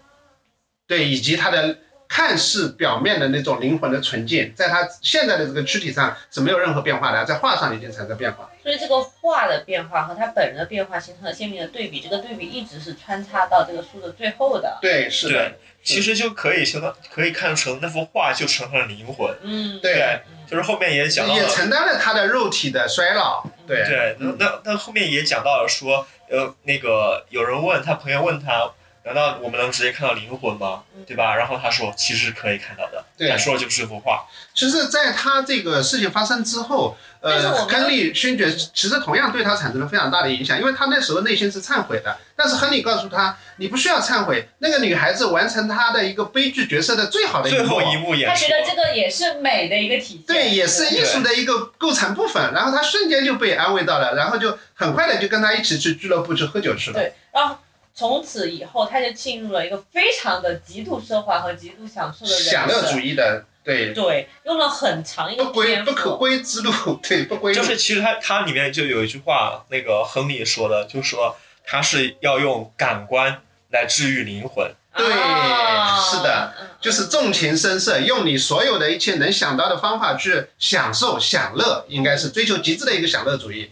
[0.87, 8.49] 对，以及他的看似表面的那种灵魂的纯净，在他现在的这个躯体上是没有任何变化的，在画上已经产生变化。
[8.63, 14.77] 所以这个画的变化和他本人的变化形成了鲜明的对比，这个对比一直是穿插到这个书的最后的。
[14.81, 19.33] 对，是的，其实就可以相当可以看成那幅画就成了灵魂。
[19.41, 23.45] 嗯，对嗯就是后面也讲到了，也承担了他的肉体的衰老。
[23.67, 28.71] 对，对，那那那后面也讲到了说，呃，那个有人问他朋友问他，
[29.07, 30.83] 难道我们能直接看到灵魂吗？
[30.93, 31.33] 嗯对吧？
[31.37, 34.25] 然后他说其实是可以看到的，对他说的就是这幅画。
[34.53, 50.35] 其实，在他这个事情发生之后，呃，亨利勋爵其实同样对他产生了非常大的影响，因为他那时候内心是忏悔的，但是亨利告诉他，你不需要忏悔，那个女孩子完成她的一个悲剧角色的最好的一幕最后一幕演他觉，得这个也是美的一个体现。
[50.35, 52.51] 对，也是艺术的一个构成部分。
[52.53, 56.99] 然后他瞬间就被安慰到了，然后就很快的就跟他一起去俱乐部去喝酒去了。
[56.99, 57.57] 对，然后
[57.97, 62.51] 从此以后，他就进入了一个非常的极度奢华和极度享受的人生。
[62.51, 66.15] 享乐主义的，对，对，用了很长一个不归不可。
[66.15, 67.51] 归之路，对，不归。
[67.51, 74.71] 就是其实他他里面就有一句话，那个亨利说的，就说他是要用感官来治愈灵魂。
[74.95, 83.71] 对啊是的，嗯就是纵情声色，用你所有的一切能想到的方法去享受享乐，应该是追求极致的一个享乐主义。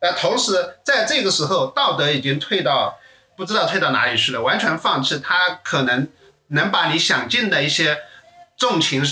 [0.00, 2.98] 那，同时在这个时候，道德已经退到
[3.36, 6.08] 不知道退到哪里去了，完全放弃他可能
[6.48, 7.98] 能把你想尽的一些
[8.56, 9.04] 重情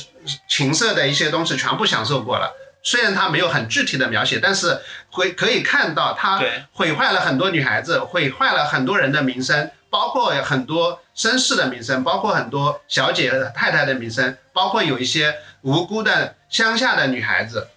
[0.48, 2.54] 情色的一些东西全部享受过了。
[2.84, 4.80] 虽然他没有很具体的描写，但是
[5.10, 17.68] 会可以看到他毁坏了很多女孩子，毁坏了很多人的名声，包括很多绅士的名声，包括很多小姐太太的名声，包括有一些无辜的乡下的女孩子。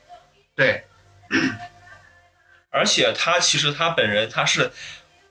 [0.55, 0.86] 对，
[2.71, 4.71] 而且他其实他本人他是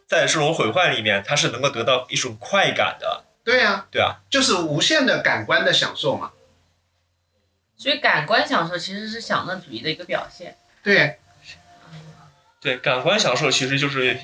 [0.06, 6.32] 在这种毁坏里面，他是能够得到一种快感的，对呀、对啊，就是无限的感官的享受嘛。
[7.76, 10.56] 所以感官享受其实是享乐主义的一个表现。
[10.82, 11.18] 对，
[12.60, 14.18] 对，感官享受其实就是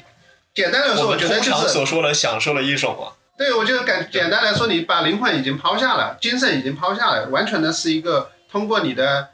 [0.55, 3.13] 简单的说，我觉得就是，通常所说的享受的一种嘛。
[3.37, 9.31] 对我觉得感简单来说，你把灵魂已经抛下了，精神已经抛下了，完全的是一个通过你的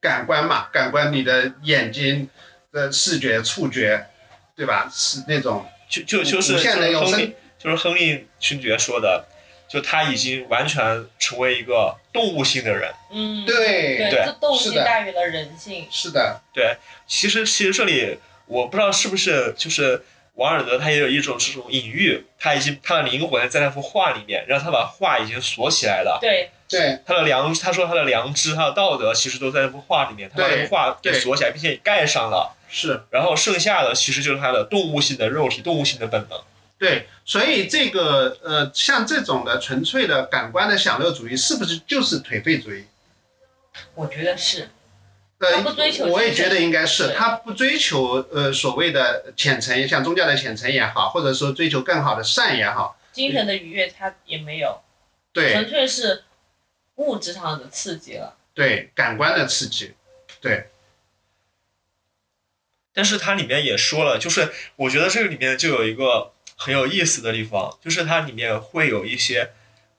[0.00, 2.28] 感官嘛，感官你的眼睛
[2.72, 4.06] 的视觉、触觉，
[4.56, 4.90] 对吧？
[4.92, 9.26] 是那种就就就是无限的用身就是亨利，就是亨利勋爵说的，
[9.68, 12.92] 就他已经完全成为一个动物性的人。
[13.10, 15.86] 嗯，对对，动性是的大于了人性。
[15.90, 20.02] 是的，对其实其实这里我不知道是不是就是
[20.34, 30.28] 王尔德他也有一种这种隐喻，他已经他的灵魂在那幅画里面，然后他把画已经锁起来了，对，对他的良，他说他的良知、他的道德，其实都在那幅画里面。
[30.28, 32.54] 他把那幅画给锁起来，并且盖上了。
[32.68, 33.02] 是。
[33.10, 36.40] 然后剩下的其实就是他的动物性的肉体、动物性的本能。
[36.78, 42.84] 对，所以这个呃，像这种的纯粹的感官的享乐主义，是不是就是颓废主义？
[43.94, 44.68] 我觉得是。
[45.38, 54.80] 呃不追求，我也觉得应该是，他不追求呃所谓的浅层，像宗教的浅层也好，或者说追求更好的善也好，精神的愉悦他也没有，
[55.34, 56.24] 对纯粹是
[56.94, 58.34] 物质上的刺激了。
[58.54, 59.92] 对，感官的刺激，
[60.40, 60.70] 对
[62.96, 69.50] 但是它里面也说了，就是我觉得这个里面就有一个很有意思的地方，就是它里面会有一些，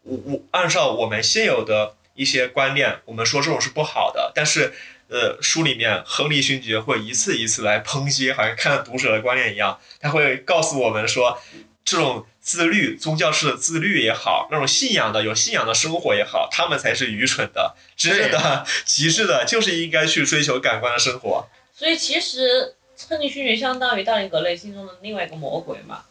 [0.01, 4.73] 我我按照我们现有的一些观念，我们说这种是不好的，但是
[5.10, 11.39] 呃书里面亨利勋爵会一次一次来抨击，好像看读者的观念一样，他会告诉我们说，
[11.86, 21.47] 这种自律宗教式的自律也好，那种信仰的有信仰的生活也好，他们才是愚蠢的，真正的极致的就是应该去追求感官的生活。
[21.75, 22.75] 所以其实
[23.10, 26.03] 亨利勋爵相当于道林格雷心中的另外一个魔鬼嘛，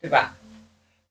[0.00, 0.36] 对吧？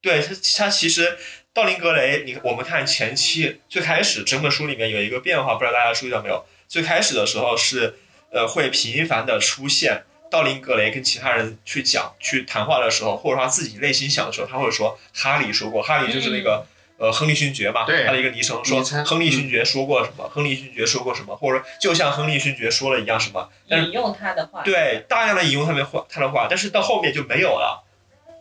[0.02, 1.18] 对他，他其实
[1.54, 6.46] 道林格雷，你我们看前期最开始整本书里面有一个变化，不知道大家注意到没有？
[6.68, 7.96] 最开始的时候是
[8.32, 16.66] 呃会频繁的出现道林格雷跟其他人去讲去谈话的时候，或者说他自己内心想的时候，他会说哈利说过，哈利就是那个。
[17.02, 27.84] 呃，亨利勋爵嘛，对他的一个昵称，说亨利勋爵说过什么，亨利勋爵说过什么，或者说就像亨利勋爵说了一样什么，但是引用他的话，对，大量的引用他的话，他的话，但是到后面就没有了，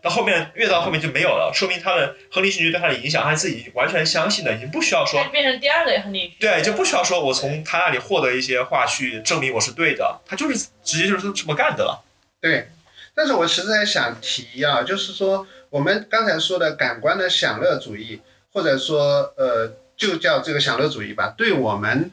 [0.03, 12.05] 到后面越到后面就没有了，说明他的亨利勋爵对他的影响，他自己完全相信的，已经不需要说变成第二个亨利勋爵对，就不需要说我从他那里获得一些话去证明我是对的，他就是直接就是这么干的了。
[12.43, 12.69] 对。
[13.15, 18.21] 但是我实在想提啊，就是说我们刚才说的感官的享乐主义。
[18.53, 22.11] 或者说，呃，就叫这个享乐主义吧，对我们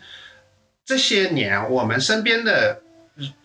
[0.86, 2.80] 这些年我们身边的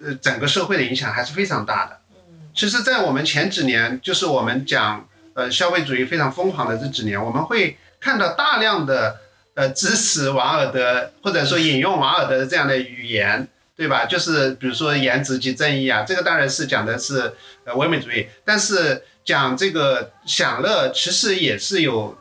[0.01, 1.99] 呃整个社会的影响还是非常大的。
[2.11, 9.19] 嗯，其实，在我们前几年，就是我们讲呃消费主义非常疯狂的这几年，我们会看到大量的
[9.55, 14.05] 呃支持瓦尔德或者说引用瓦尔德的这样的语言，对吧？
[14.05, 17.33] 就是比如说颜值即正义啊，这个当然是讲的是
[17.65, 22.19] 呃唯美主义，但是讲这个享乐其实也是有。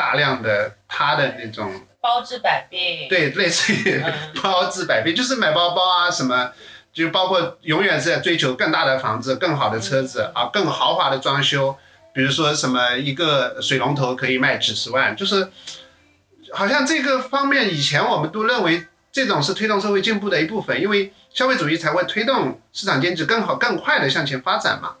[0.00, 6.52] 大量的他的那种包治百病，对，类似于嗯 包治百病，就是买包包啊什么，
[6.90, 11.76] 就包括永远是在追求更大的房子、更好的车子啊、更豪华的装修，
[12.14, 15.50] 比如说什么一个水龙头可以卖几十万，就是
[16.54, 24.94] 好像这个方面以前我们都认为这种是推动社会进步的一部分，因为消费主义才会推动市场经济更好、更快的向前发展嘛。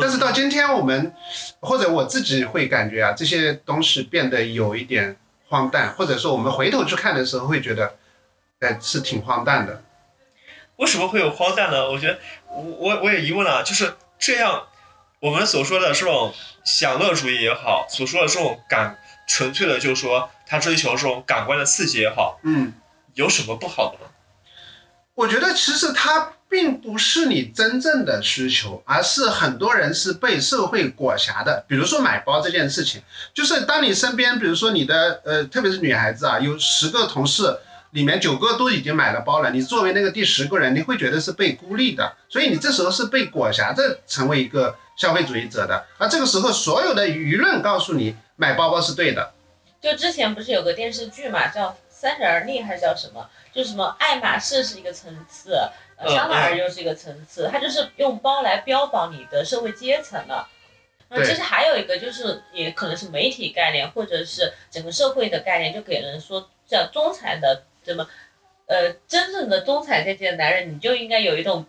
[0.00, 1.14] 但是到今天，我们
[1.60, 5.16] 或者我自己会感觉啊，这些东西变得有一点
[5.48, 7.94] 荒诞，或者说我们回头去看的时候会觉得，
[8.60, 9.82] 哎，是挺荒诞的。
[10.76, 11.90] 为什么会有荒诞呢？
[11.90, 14.66] 我觉得我我我也疑问了，就是这样，
[15.20, 22.74] 我们所说的这种享乐主义也好，所说的这种感纯粹的，就是说他追求这种感官的刺激也好，嗯，
[23.14, 24.10] 有什么不好的呢？
[25.14, 31.64] 我觉得其实它并不是你真正的需求，而是很多人是被社会裹挟的。
[31.66, 33.02] 比如说买包这件事情，
[33.34, 37.58] 就是当你身边，比如说你的呃，特别是女孩子啊，有十个同事。
[37.92, 45.82] 里面九个都已经买了包了，你作为那个第十个人，你会觉得是被孤立的，所以你这时候是被裹挟着成为一个消费主义者的。
[45.96, 49.32] 而这个时候，所有的舆论告诉你买包包是对的。
[49.80, 53.26] 就之前不是有个电视剧嘛，叫《三十而立》还是叫什么？
[53.54, 55.56] 就什么爱马仕是一个层次，
[55.96, 60.48] 呃，香奈儿又是一个层次，它就是用包来标榜你的社会阶层了。
[61.08, 67.64] 那其实还有一个就是，也可能是媒体概念，或者是整个社会的概念，就给人说叫中产的。
[67.82, 68.08] 怎么？
[68.66, 71.64] 呃，真正的中产阶级的男人，你就应该有一栋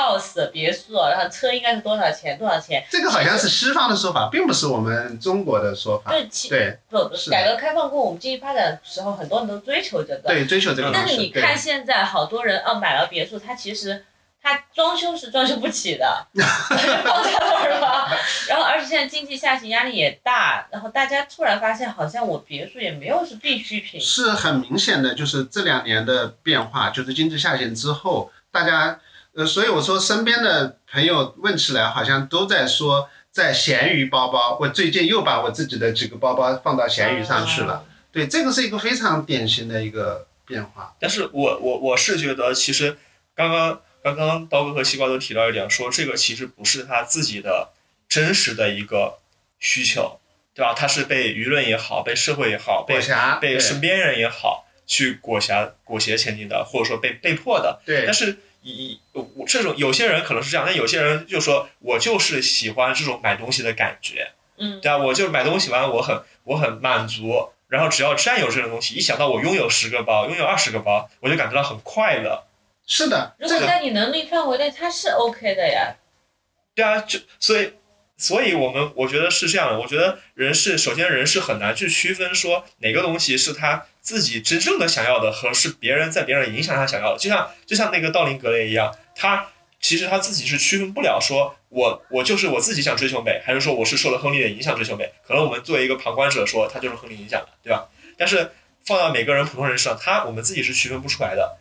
[0.00, 2.38] house 别墅，然后车应该是多少钱？
[2.38, 2.82] 多少钱？
[2.90, 6.10] 这个好像是西方的说法，并不是我们中国的说法。
[6.10, 10.28] 对，其对，不，是改革开放过，我们经济发展的时候，很多人都追求这个。
[10.28, 10.90] 对，追求这个。
[10.92, 14.04] 但是你看现在，好多人哦买了别墅，他其实
[14.42, 18.08] 他装修是装修不起的，放在那儿了。
[18.48, 24.00] 然后，而且现在经济下行压力也大，然后大家突然发现，好像我别墅也没有是必需品。
[24.00, 28.98] 是很明显的，就是这两年的变化，就是经济下行之后，大家
[29.34, 34.58] 呃，所以我说身边的朋友问起来，好像都在说在闲鱼包包。
[34.60, 37.84] 我最近又把我自己的几个包包放到闲鱼上去了。
[38.12, 40.94] 对，这个是一个非常典型的一个变化。
[40.98, 42.98] 但是我我我是觉得，其实
[43.36, 47.68] 刚刚刚刚刀哥和西瓜都提到一点，说这个其实不是他自己的
[48.08, 49.18] 真实的一个
[49.60, 50.18] 需求，
[50.54, 50.74] 对吧？
[50.74, 53.00] 他是被舆论也好，被社会也好，被
[53.40, 57.80] 被身边人也好去裹挟裹挟前进的，或者说被被迫的。
[57.86, 72.44] 对但是以我这种有些人可能是这样，但有些人就说我就是喜欢这种买东西的感觉，嗯，对啊，我就是买东西完我很我很满足，然后只要占有这种东西，一想到我拥有十个包，拥有二十个包，我就感觉到很快乐。
[72.86, 75.94] 是的，如果在你能力范围内，它是 OK 的呀。
[76.74, 77.72] 对啊，就所以，
[78.16, 79.78] 所以我们我觉得是这样的。
[79.78, 87.18] 我觉得人是首先人是很难去区分说哪个东西是他自己真正的想要的，和是别人在别人影响下想要的。
[87.18, 89.48] 就像就像那个道林格雷一样，他
[89.80, 95.12] 其实他自己是区分不了，说我我就是我自己想追求美，还是说我是受了亨利的影响追求美。
[95.26, 97.88] 可能我们作为一个旁观者说他就是亨利影响的，对吧？
[98.16, 98.50] 但是
[98.84, 101.58] 放到每个人普通人身上，他我们自己是区分不出来的。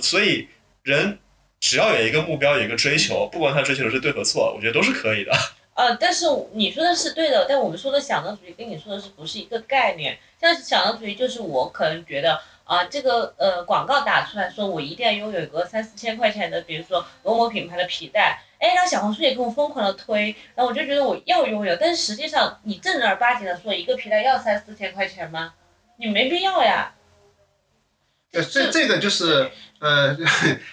[0.00, 0.48] 所以
[0.82, 1.18] 人
[1.60, 5.32] 只要有一个目标，有一个追求，不管他追求的是对和错，我觉得都是可以的。
[5.74, 10.18] 呃，但是你说的是对的，但我们说的享乐主义跟你说的是不是一个概念？
[10.40, 25.52] 像享乐主义就是我可能觉得啊、这个呃广告打出来说我一定要拥有一个三四千块钱的，比如说某某品牌的皮带，哎，然后小红书也跟我疯狂的推，然后我就觉得我要拥有，但实际上你正儿八经的说一个皮带要三四千块钱吗？
[25.96, 26.94] 你没必要呀。
[28.34, 30.16] 呃，这这个就是 呃，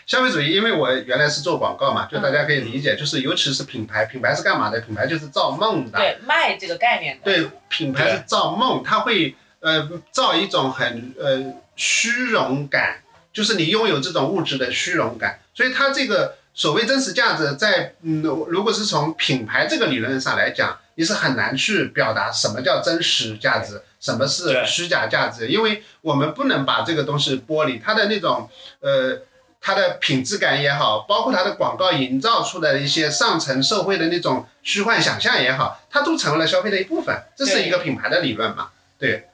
[0.06, 4.80] 消费主义，因为我原来是做广告嘛，就大家可以理解，就是尤其是品牌，品牌是干嘛的？
[4.80, 13.02] 品牌就是造梦的，对卖这个概念的，对，品牌是造梦，它会呃造一种很呃虚荣感，
[13.34, 28.50] 就是你拥有这种物质的虚荣感，所以它这个所谓真实价值在，嗯，如果是从品牌这个理论上来讲，你是很难去表达什么叫真实价值，什么是虚假价值，因为我们不能把这个东西剥离它的那种
[28.80, 29.22] 呃。
[29.64, 37.16] 它的品质感也好，包括它的广告营造出来的一些上层社会的那种虚幻想象也好，它都成为了消费的一部分。
[37.38, 38.70] 这是一个品牌的理论嘛？
[38.98, 39.28] 对，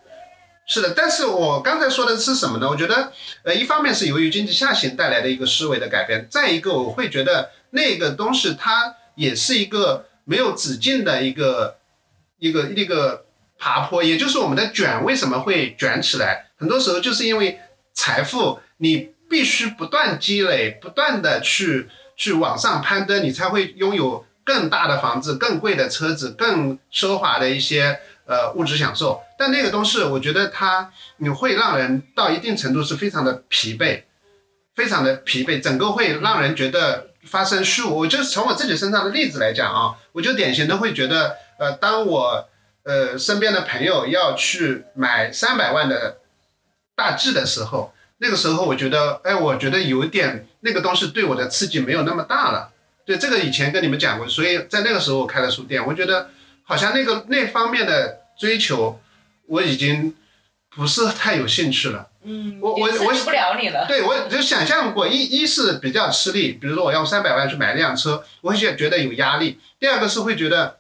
[0.65, 0.93] 是的。
[0.93, 2.67] 但是我刚才说的是什么呢？
[2.67, 11.77] 我觉得，呃，一方面是由于经济下行带来的一个思维的改变，再一个我会觉得那个东西它也是一个没有止境的一个
[12.37, 13.25] 一个一个
[13.57, 17.59] 爬坡，也就是我们的卷为什么会卷起来，很多时候就是因为
[17.93, 19.15] 财富你。
[19.29, 29.21] 必须不断积累，不断的去去往上攀登，你才会拥有更大的房子、更贵的车子、更奢华的一些呃物质享受。
[29.37, 34.03] 但那个东西，我觉得它你会让人到一定程度是非常的疲惫，
[34.73, 37.99] 非常的疲惫，整个会让人觉得发生虚无。
[37.99, 42.47] 我就是从我自己身上的例子来讲啊，我就典型的会觉得，呃，当我
[42.83, 46.17] 呃身边的朋友要去买三百万的
[46.95, 47.93] 大 G 的时候。
[48.19, 52.71] 那个时候我觉得，哎，我觉得有点那个东西对我的刺激没有那么大了。
[53.05, 56.31] 对，这个以前跟你们讲过，所以在那个时候我开了书店，我觉得
[56.63, 58.99] 好像那个那方面的追求
[59.45, 60.15] 我已经
[60.75, 62.06] 不是太有兴趣了。
[62.27, 63.85] 嗯，我我我不了你了。
[63.87, 70.79] 对，我就想象过，一一是比较吃力，比如说我要三百万去买一辆车，我会觉觉得有压力；第二个是会觉得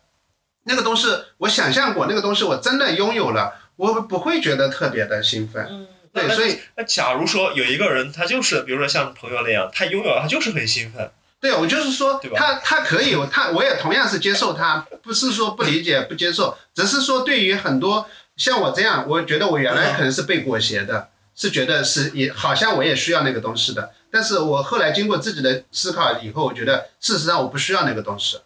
[0.65, 1.07] 那个东西
[1.37, 5.65] 我想象过，那个东西我真的拥有了，我不会觉得特别的兴奋。
[5.69, 18.05] 嗯，对，所以那假如说有一个人，他就是比如说像朋友那样，他拥有了，他就是很兴奋，对我就是说对吧他他可以，他我也同样是接受他，不是说不理解不接受，只是说对于很多
[18.35, 28.39] 像我这样，我觉得我原来可能是被裹挟的，是觉得是也好像我也需要那个东西的，但是我后来经过自己的思考以后，我觉得事实上我不需要那个东西，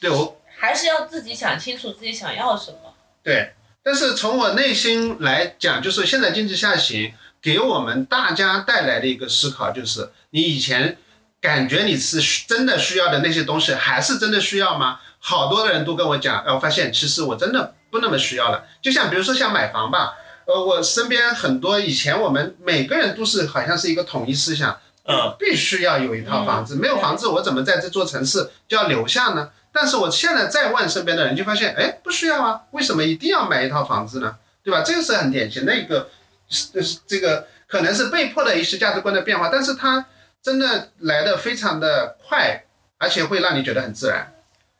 [0.00, 2.94] 对我还是要自己想清楚自己想要什么。
[3.24, 7.12] 对，但是从我内心来讲，就是现在经济下行
[7.42, 10.96] 给我们大家带来的一个思考，就是你以前
[11.40, 15.00] 感觉你是真的需要的那些东西，还是真的需要吗？
[15.18, 18.64] 好多人都跟我讲，哎，我发现其实我真的不那么需要了。
[18.80, 20.14] 就像比如说像买房吧，
[20.50, 29.50] 呃，我身边很多以前我们每个人都是好像是一个统一思想，嗯，必须要有一套房子，没有房子我怎么在这座城市就要留下呢？
[29.72, 34.36] 但是我现在再问身边的人，就发现，哎，不需要啊，为什么一定要买一套房子呢？
[34.64, 34.82] 对吧？
[34.82, 36.08] 这个是很典型的一个，
[36.48, 40.04] 是是这个可能是被迫的一些价值观的变化，但是它
[40.42, 42.64] 真的来的非常的快，
[42.98, 44.34] 而且会让你觉得很自然。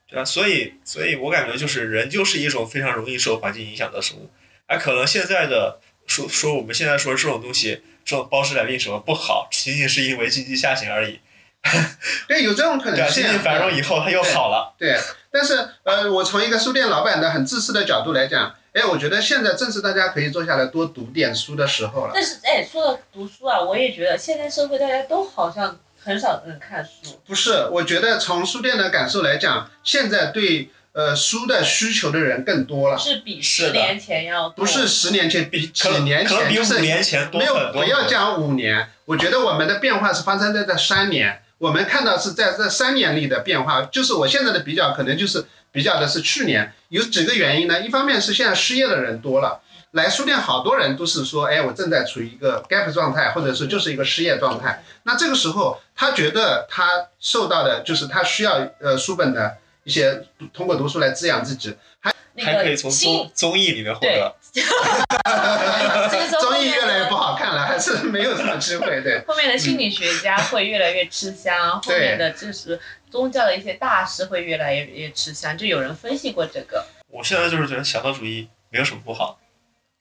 [0.09, 4.28] 对啊，所以所以我感觉就是人就是一种非常容易受环境影响的生物，
[4.71, 11.18] 而可能现在的说说我们现在说这种东西，这种包治百病什么不好，仅仅是因为经济下行而已。
[12.29, 13.29] 对，有这种可能性啊。
[13.29, 14.73] 经济繁荣以后它又好了。
[14.79, 14.97] 对，
[15.33, 22.12] 但是呃，我从一个书店老板的很自私的角度来讲，哎，我觉得现在正是大家可以坐下来多读点书的时候了。
[22.14, 27.21] 但是哎，说到读书啊，我也觉得现在社会大家都好像很少人看书。
[27.27, 37.82] 不是，我觉得从书店的感受来讲，现在对呃书的需求的人更多了，是比十年前要多不是十年前，比几年可能比五年前多没有很多。
[37.82, 41.43] 不要讲五年，我觉得我们的变化是发生在这三年。
[41.59, 47.82] 我们看到是在这三年里的变化，就是我现在的比较，可能就是比较的是去年，有几个原因呢？
[47.82, 49.61] 一方面是现在失业的人多了，
[49.91, 54.82] 来书店好多人都是说，哎，我正在处于一个 gap 状态，或者是就是一个失业状态。
[55.03, 59.59] 那这个时候，他觉得他受到的就是他需要呃书本的
[59.91, 64.36] 一些通过读书来滋养自己，还还可以从综综艺里面获对得。
[66.41, 69.03] 综艺越来越不好看了，还是没有什么机会。
[69.03, 72.80] 对，后面的心理学家会越来越吃香，后面的就是
[73.11, 76.86] 宗教的一些大师会越来越越吃香，就有人分析过这个。
[77.09, 79.41] 我现在就是觉得享乐主义没有什么不好，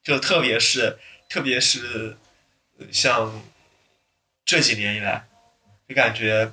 [0.04, 2.16] 就特别是特别是
[2.78, 3.42] 呃像
[4.46, 5.26] 这几年以来，
[5.88, 6.52] 就感觉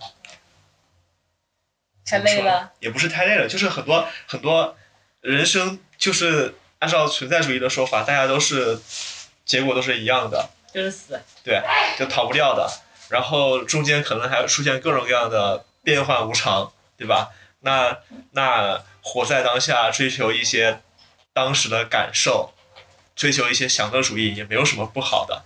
[2.07, 4.77] 太累了，也不是太累了，就是很多很多
[5.21, 8.79] 人生就是按照存在主义的说法，大家都是
[9.45, 11.21] 结果都是一样的，就是死。
[11.43, 11.61] 对
[11.99, 12.71] 就逃不掉的。
[13.09, 17.31] 然后中间可能还出现各种各样的变幻无常，对吧？
[17.61, 17.99] 那
[18.33, 20.81] 那活在当下，追求一些
[21.33, 22.53] 当时的感受，
[23.15, 25.45] 追求一些享乐主义，也没有什么不好的。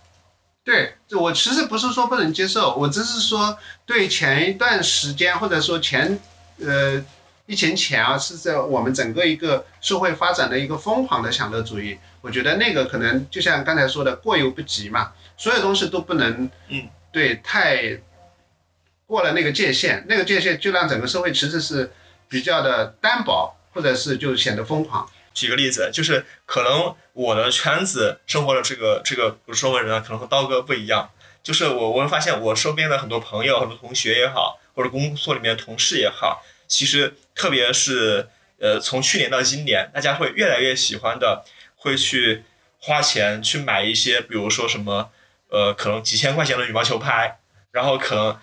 [0.64, 6.18] 对，这我其实不是说不能接受，我只是说对前一段时间或者说前
[6.64, 7.04] 呃
[7.46, 17.98] 疫情前啊，是在我们整个一个社会发展的一个疯狂的享乐主义，我觉得那个可能就像刚才说的过犹不及嘛，所有东西都不能嗯对太
[19.06, 21.90] 过了那个界限，那个界限就让整个社会其实是
[22.28, 25.08] 比较的单薄，或者是就显得疯狂。
[25.34, 31.10] 举个例子，就是可能我的圈子生活的这个这个不是中国人啊，可能和刀哥不一样。
[31.42, 41.44] 就是我我会发现我身边的很多朋友、很多同学也好，或者工作里面的同事也好，其实特别是呃从去年到今年，大家会越来越喜欢的，
[41.76, 42.44] 会去
[42.78, 45.10] 花钱去买一些，比如说什么
[45.48, 47.38] 呃可能几千块钱的羽毛球拍，
[47.72, 48.38] 然后可能。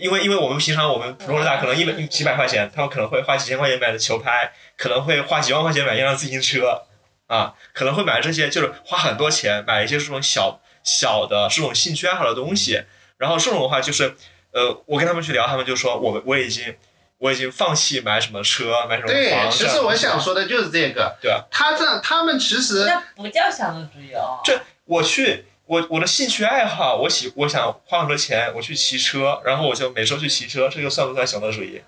[0.00, 6.82] 因为因为我们平常我们普通人大可能一百几百块钱，他们可能会花几千块钱买的球拍，可能会花几万块钱买一辆自行车，
[7.26, 12.84] 啊，可能会买这些，就是花很多钱买一些这种小小的这种兴趣爱好的东西。
[13.16, 14.14] 然后这种的话就是，
[14.52, 16.76] 呃，我跟他们去聊，他们就说我我已经
[17.18, 19.50] 我已经放弃买什么车，买什么对，房。
[19.50, 21.16] 其实我想说的就是这个。
[21.20, 21.44] 对啊。
[21.50, 24.40] 他这他们其实那不叫享乐主义哦。
[24.44, 31.82] 这我去我我的兴趣爱好，我喜我想花很多钱，我去骑车，然后我就每周去骑车，这个算不算享乐主义？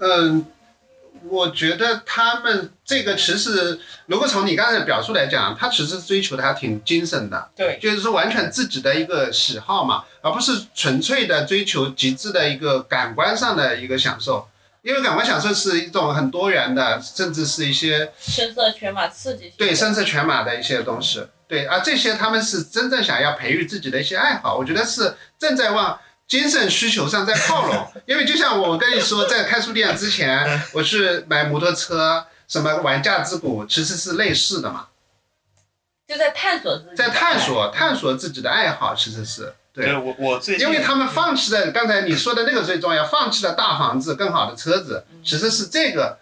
[0.00, 0.44] 嗯，
[1.28, 14.48] 我觉得他们这个其实，如果从你刚才的表述来讲，他其实追求的还挺精神的，对，就是说完全自己的一个喜好嘛，而不是纯粹的追求极致的一个感官上的一个享受。
[14.82, 19.52] 因为感官享受是一种很多元的，甚至是一些声色犬马刺激性。
[19.56, 25.98] 对声色犬马的一些东西，对，而这些他们是真正想要培育自己的一些爱好，我觉得是正在往
[26.34, 27.92] 精神需求上在靠拢。
[28.06, 34.88] 因为就像我跟你说，在开书店之前，我去买摩托车，什么玩架子鼓，其实是类似的嘛，
[36.08, 36.96] 就在探索自己。
[36.96, 37.38] 在探。
[37.38, 39.96] 索探索自己的爱好，其实是对。
[39.96, 46.18] 我我最因为他们放弃了刚才你说的那个最重要，放弃了大房子、更好的车子，其实是这个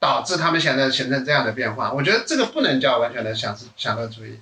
[0.00, 1.92] 导致他们现在形成这样的变化。
[1.92, 4.40] 我觉得这个不能叫完全的享享乐主义。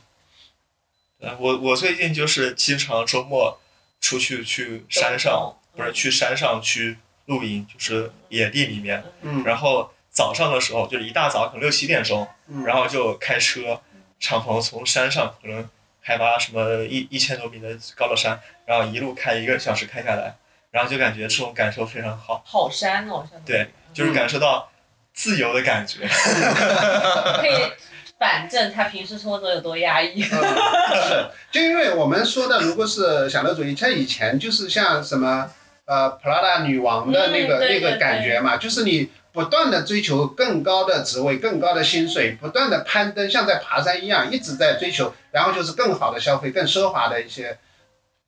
[1.19, 3.59] 呃，我我最近就是经常周末
[4.01, 9.03] 出去去山上，不是去山上去露营，就是野地里面。
[9.23, 9.43] 嗯。
[9.45, 13.81] 然后早上的时候，就是一大早可能六七点钟，嗯，然后就开车
[14.19, 15.69] 敞篷从山上可能
[16.01, 20.37] 海拔什么一一千多米的高的山，然后一路开一个小时开下来，
[20.71, 24.71] 然后就感觉这种感受非常好，好山哦，对，就是感受到
[25.13, 26.07] 自由的感觉。
[26.09, 27.73] 可以
[28.19, 30.23] 反正他平时生活中有多压抑。
[30.23, 35.51] 嗯是，就因为我们说的，如果是享乐主义，像以前就是像什么
[35.85, 47.59] 呃，Prada 女王的那个、嗯那个感觉嘛，就是你不断的追求更高的职位、更高的薪水，不断的攀登，像在爬山一样，一直在追求，然后就是更好的消费、更奢华的一些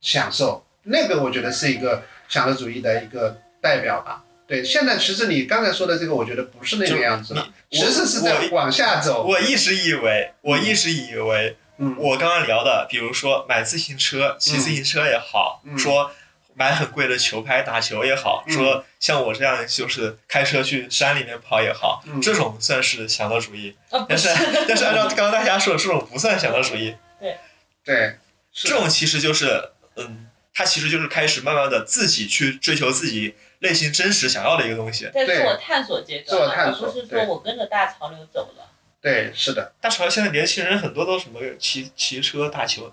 [0.01, 0.65] 享受。
[0.83, 4.23] 那个我觉得是一个享乐主义的一个代表吧。
[4.49, 9.23] 对，现在其实你刚才说的这个，我觉得不是那个样子了，你其实是我在往下走。
[9.27, 15.79] 我一直以为，我一直以为，嗯，我刚刚聊的，比如说买自行车、骑自行车也好，嗯。
[15.79, 16.11] 说
[16.55, 18.55] 买很贵的球拍打球也好，嗯。
[18.55, 22.19] 说像我这样就是开车去山里面跑也好，嗯。
[22.21, 23.77] 这种算是享乐主义。
[24.09, 24.31] 但是
[24.67, 27.37] 但是按照刚刚大家说的，这种不算享乐主义，对，
[27.85, 28.17] 对
[28.51, 35.11] 这种其实就是，嗯，他其实就是开始慢慢的自己去追求自己内心真实想要的一个东西。
[35.13, 38.65] 在自对我探索阶自我段，探索而不是说我跟着大潮流走了。
[39.01, 42.93] 对，是的，大潮现在年轻人很多都什么骑骑车打球，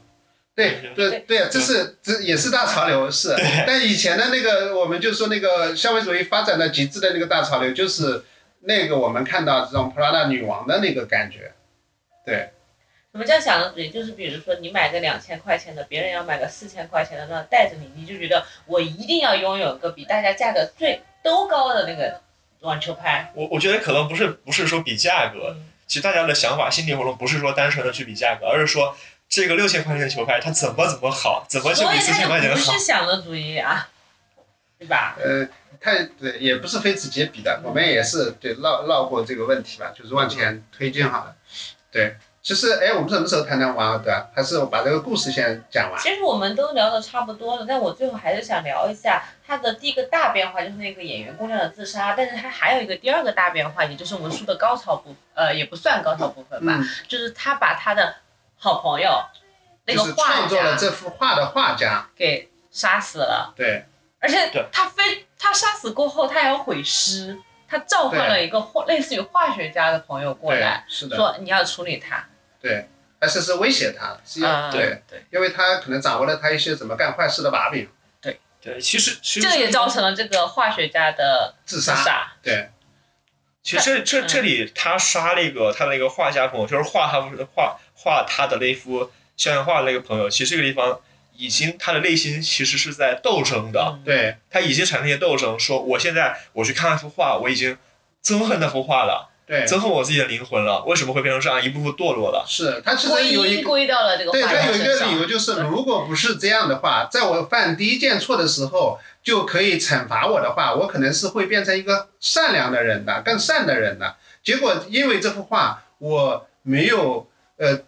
[0.55, 3.35] 对对对，这是这也是大潮流，是。
[3.65, 8.23] 但以前的那个，我们就说那个消费主义发展到极致的那个大潮流，就是
[8.61, 11.53] 那个我们看到这种 Prada 女王的那个感觉。
[12.25, 12.49] 对
[13.15, 13.89] 什么叫享乐主义？
[13.89, 22.19] 就是比如说你买个两千块钱的，别人要买个四千块钱的，那带着你，你就觉得我一定要拥有个比大家价格最都高的那个
[22.59, 23.31] 网球拍。
[23.33, 28.97] 我我觉得可能不是不是说比价格，嗯其实大家的想法心理活动不是说单纯的去比价格，而是说
[29.29, 32.79] 这个六千块钱的球拍它怎么怎么好，怎么就所以比四千块钱的好是。
[32.79, 33.87] 想的主义啊，
[34.77, 35.15] 对吧？
[35.23, 35.47] 呃，
[35.79, 41.35] 太对，也不是非此即彼的，我们也是对绕绕过这个问题吧，就是往前推进好了。
[41.91, 44.27] 对，其实哎，我们什么时候谈谈王尔德啊？
[44.35, 45.99] 还是我把这个故事先讲完？
[45.99, 52.13] 其实我们都聊的差不多了，但我最后还是想聊一下他的第一个大变化，就是那个演员姑娘的自杀。
[52.15, 58.17] 但是他还有一个第二个大变化，也就是我们书的高潮部，呃，也不算高潮部分吧，嗯，就是他把他的
[58.59, 59.09] 好朋友
[59.85, 62.05] 那个画家创作了这幅画的画家。
[62.15, 63.85] 给杀死了，对
[64.19, 72.23] 而且他非他杀死过后，他还要毁尸，他召唤了一个化类似于化学家的朋友过来，，是的，说你要处理他。
[72.65, 72.87] 对，
[73.19, 77.87] 而是是威胁他，是要、啊对，对，因为他可能掌握了他一些怎么干坏事的把柄，
[78.59, 81.93] 对，其实其实这也造成了这个化学家的自杀。
[81.93, 82.33] 自杀。
[82.41, 82.71] 对，
[83.61, 84.27] 其实这这嗯。
[84.27, 90.99] 这里他杀那个他的那个画家朋友，就是画他不是画画他的那幅肖像画的那个朋友，其实这个地方
[91.35, 94.01] 已经他的内心其实是在斗争的，嗯。
[94.03, 97.77] 对，他已经产生一些斗争，说我现在我去看那幅画，我已经
[98.23, 102.43] 憎恨那幅画了，对，憎恨我自己的灵魂了，为什么会变成这样一步步堕落了？
[102.47, 105.05] 是他其实有一归到了这个对他有一个。
[105.05, 114.15] 理由就是，如果不是这样的话，在我犯第一件错的时候就可以惩罚我的话，我可能是会变成一个善良的人的，更善的人的。
[114.43, 117.27] 结果因为这幅画我没有
[117.57, 117.81] 呃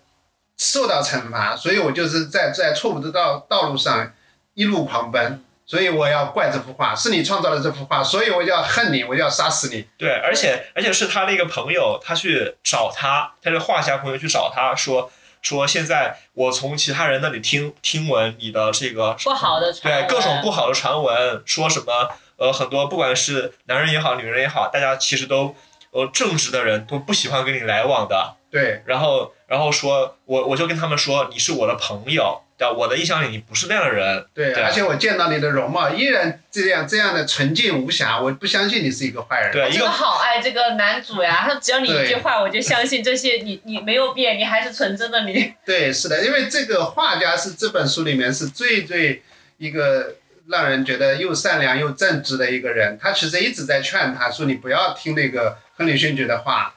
[0.57, 4.13] 受到惩罚，所以我就是在在错误的道道路上
[4.53, 5.43] 一路狂奔。
[5.67, 9.85] 所以我要怪这幅画，是你创造了这幅画，所以我就要恨你，我就要杀死你。
[9.97, 15.11] 对，而且而且是他那个朋友，他去找他，他的画家朋友去找他说
[15.41, 25.53] 说现在我从其他人那里听听闻你的这个不好的传对各种不好的传闻，说什么呃很多不管是男人也好，女人也好，大家其实都
[25.91, 28.35] 呃正直的人都不喜欢跟你来往的。
[28.49, 34.25] 对然后然后说我我就跟他们说你是我的朋友，对我的印象里你不是那样的人。
[34.33, 39.51] 对，对而且我见到你的容貌依然这样这样的纯净无瑕，我不相信你是一个坏人。
[39.51, 41.45] 对，一真的个好爱这个男主呀！
[41.47, 45.53] 他只要你一句话，我就相信这些你你没有变，你还是纯真的你。
[45.63, 49.21] 对，是的，因为这个画家是这本书里面是最最
[49.57, 50.15] 一个
[50.47, 52.97] 让人觉得又善良又正直的一个人。
[52.99, 56.73] 他其实一直在劝他说：“你不要听那个亨利勋爵的话。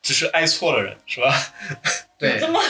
[0.00, 1.34] 只是爱错了人，是吧？”
[2.18, 2.60] 对这，么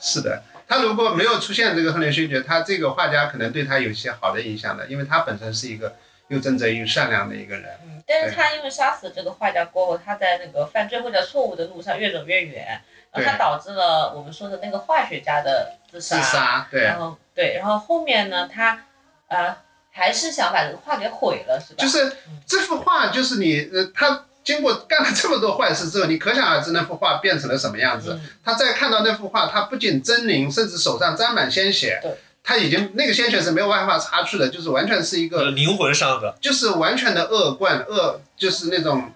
[0.00, 0.42] 是的。
[0.68, 5.94] 他如果没有出现这个亨利勋爵，他这个画家可能对他有一些好的影响的，因为他本身是一个
[6.28, 7.66] 又正直又善良的一个人。
[7.84, 12.80] 嗯，但是他因为杀死这个画家过后，他在那个犯罪或者错误的路上越走越远，
[13.12, 16.16] 然后他导致了我们说的那个化学家的自杀。
[16.16, 18.84] 自杀，对，然后对，然后后面呢，他
[19.28, 19.56] 呃
[19.92, 21.76] 还是想把这个画给毁了，是吧？
[21.78, 22.12] 就是
[22.44, 28.14] 这幅画，就是你呃，他经过干了这么多坏事之后，你可想而知那幅画变成了什么样子。
[28.14, 32.12] 嗯他再看到那幅画，他不仅狰狞，甚至手上沾满鲜血对。
[32.44, 36.36] 他已经那个鲜血是没有办法擦去的，就是完全是一个，呃灵魂上的。
[36.40, 39.10] 就是完全的恶贯恶，就是那种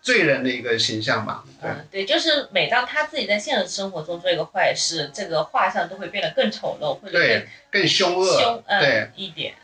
[0.00, 1.42] 罪人的一个形象吧。
[1.60, 8.40] 对，嗯，对，就是每当他自己在现实生活中做一个坏事，这个画像都会变得更丑陋，或者对更更凶恶。
[8.40, 9.54] 凶对嗯，一点。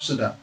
[0.00, 0.36] 是的，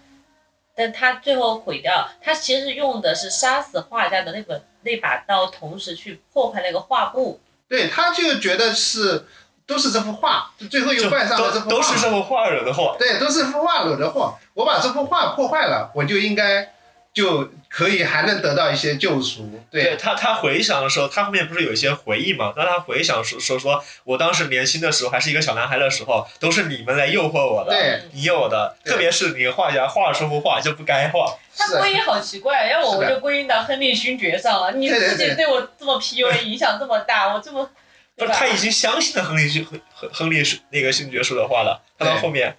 [0.75, 7.39] 但他最后毁掉，他其实用的是杀死画家的那本那把刀，同时去破坏那个画布。
[7.69, 9.25] 对，他就觉得是
[9.65, 11.69] 都是这幅画，最后又就怪上了这幅画。
[11.69, 12.95] 都都是这幅画惹的祸。
[12.99, 14.37] 对，都是这幅画惹的祸。
[14.53, 16.73] 我把这幅画破坏了，我就应该
[17.13, 19.63] 就可以还能得到一些救赎。
[19.69, 22.51] 对，他，他回想的时候，他后面不是有一些回忆嘛？
[22.55, 34.71] 当他回想说说说，我当时年轻的时候，还是一个小男孩的时候，都是你们来诱惑我的，对你诱我的，特别是你画家画了这幅画就不该画，他归因好奇怪，要我我就归因到亨利勋爵上了。
[34.73, 37.69] 你自己对我这么 PUA，影响这么大，我这么，
[38.15, 42.55] 不是他已经相信了亨利勋亨亨亨利是那个勋爵说的话了，他到后面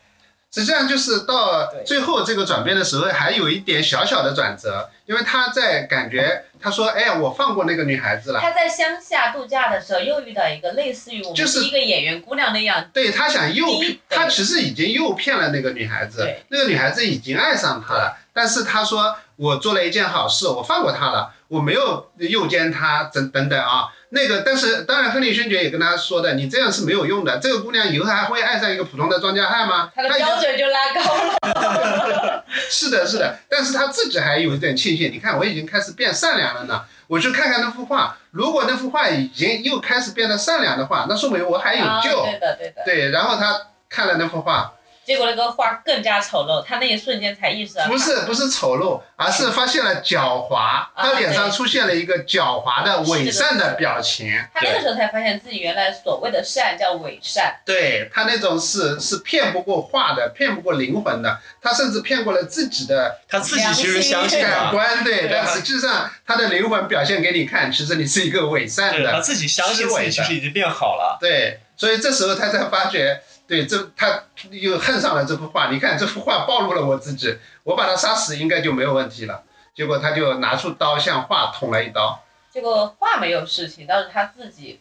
[0.54, 8.38] 实际上就是到最后这个转变的时候，还有一点小小的转折，因为他在感觉他说，哎呀，我放过那个女孩子了。
[8.40, 13.66] 他在乡下度假的时候，又遇到一个类似于我们就是一个演员姑娘那样，对他想诱，
[14.08, 29.90] 他其实已经诱骗了那个女孩子对，那个女孩子已经爱上他了，但是他说我做了一件好事，我放过他了，我没有诱奸他，等等等啊，那个，但是当然亨利勋爵也跟他说的，你这样是没有用的，这个姑娘以后还会爱上一个普通的庄稼汉吗？
[29.94, 32.44] 他的标准就拉高了。
[32.70, 36.84] 是的，是的，但是他自己还有一点庆幸，你看我已经开始变善良了呢。
[37.06, 42.24] 我去看看那幅画，如果那幅画已经又开始变得善良的话，那说明我还有啊救。
[42.24, 42.82] 对的，对的。
[42.84, 44.72] 对，然后他看了那幅画，
[45.04, 54.32] 结果那个画更加丑陋，他那一瞬间才意识到，不是不是丑陋，而是发现了狡猾，他脸上出现了一个狡猾的伪善的表情。
[54.54, 57.54] 他那个时候才发现自己原来所谓的善叫伪善。
[57.64, 71.18] 对他那种是是骗不过画的，骗不过灵魂的，他甚至骗过了自己的他自己其实相信感，官，对，对啊但实际上他的灵魂表现给你看，其实你是一个伪善的，他自己相信自己其实已经变好了。
[71.20, 75.70] 对，所以这时候他才发觉，对，这他又恨上了这幅画。
[75.70, 79.42] 你看这幅画暴露了我自己，我把他杀死应该就没有问题了。
[79.74, 82.24] 结果他就拿出刀向画捅了一刀。
[82.50, 84.80] 结果画没有事情，倒是他自己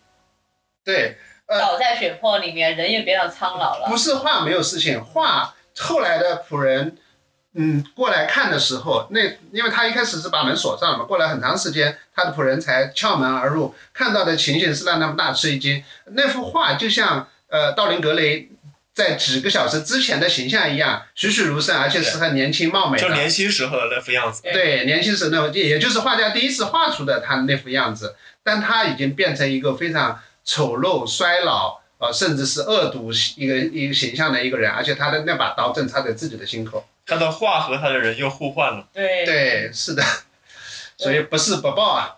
[0.86, 3.88] 对，呃倒在血泊里面，人也变得苍老了。
[3.90, 6.98] 不是画没有事情，画后来的仆人，
[7.56, 15.84] 嗯，过来看的时候，那因为他一开始是把门锁上了嘛，过来很长时间，他的仆人才撬门而入，看到的情形是让他们大吃一惊。
[16.06, 18.50] 那幅画就像呃道林格雷
[18.96, 23.08] 在几个小时之前的形象一样，栩栩如生，而且是很年轻貌美的。
[23.08, 36.84] 就年轻时候的那副样子，对，年轻时那也也就是画家第一次画出的他那副样子，但他已经变成一个非常丑陋、衰老，呃，甚至是恶毒一个一个形象的一个人，而且他的那把刀正插在自己的心口。
[37.06, 38.88] 他的画和他的人又互换了。
[38.92, 40.04] 对，对，是的，
[40.98, 42.16] 所以不是不报啊。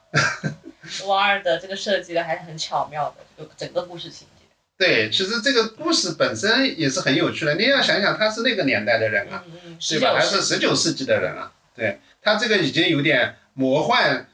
[1.07, 4.34] 王二的这个设计的还是很巧妙的，这个整个故事情节。
[4.77, 7.55] 对，其实这个故事本身也是很有趣的。
[7.55, 9.77] 你要想想，他是那个年代的人啊，对吧？
[9.79, 14.27] 十九他是十九世纪的人啊，对他这个已经有点魔幻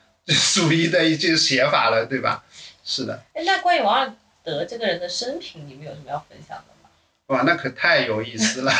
[0.53, 2.43] 主义的一些写法了，对吧？
[2.83, 4.13] 是的，哎，那关于王尔
[4.43, 6.89] 德这个人的生平，你们有什么要分享的吗？
[7.27, 8.73] 哇，那可太有意思了。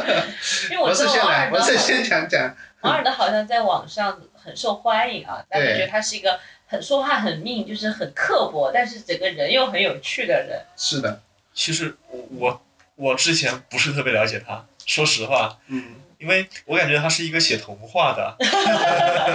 [0.72, 2.56] 因为我 是先来，知道王尔德，博士先讲讲。
[2.80, 10.60] 王尔德好像在网上很受欢迎啊，大家觉得他是一个很说话很命，就是很刻薄，但是整个人又很有趣的人。
[10.76, 11.20] 是的，
[11.54, 12.62] 其实我我
[12.96, 18.36] 我之前不是特别了解他，说实话，嗯，因为我感觉他是一个写童话的。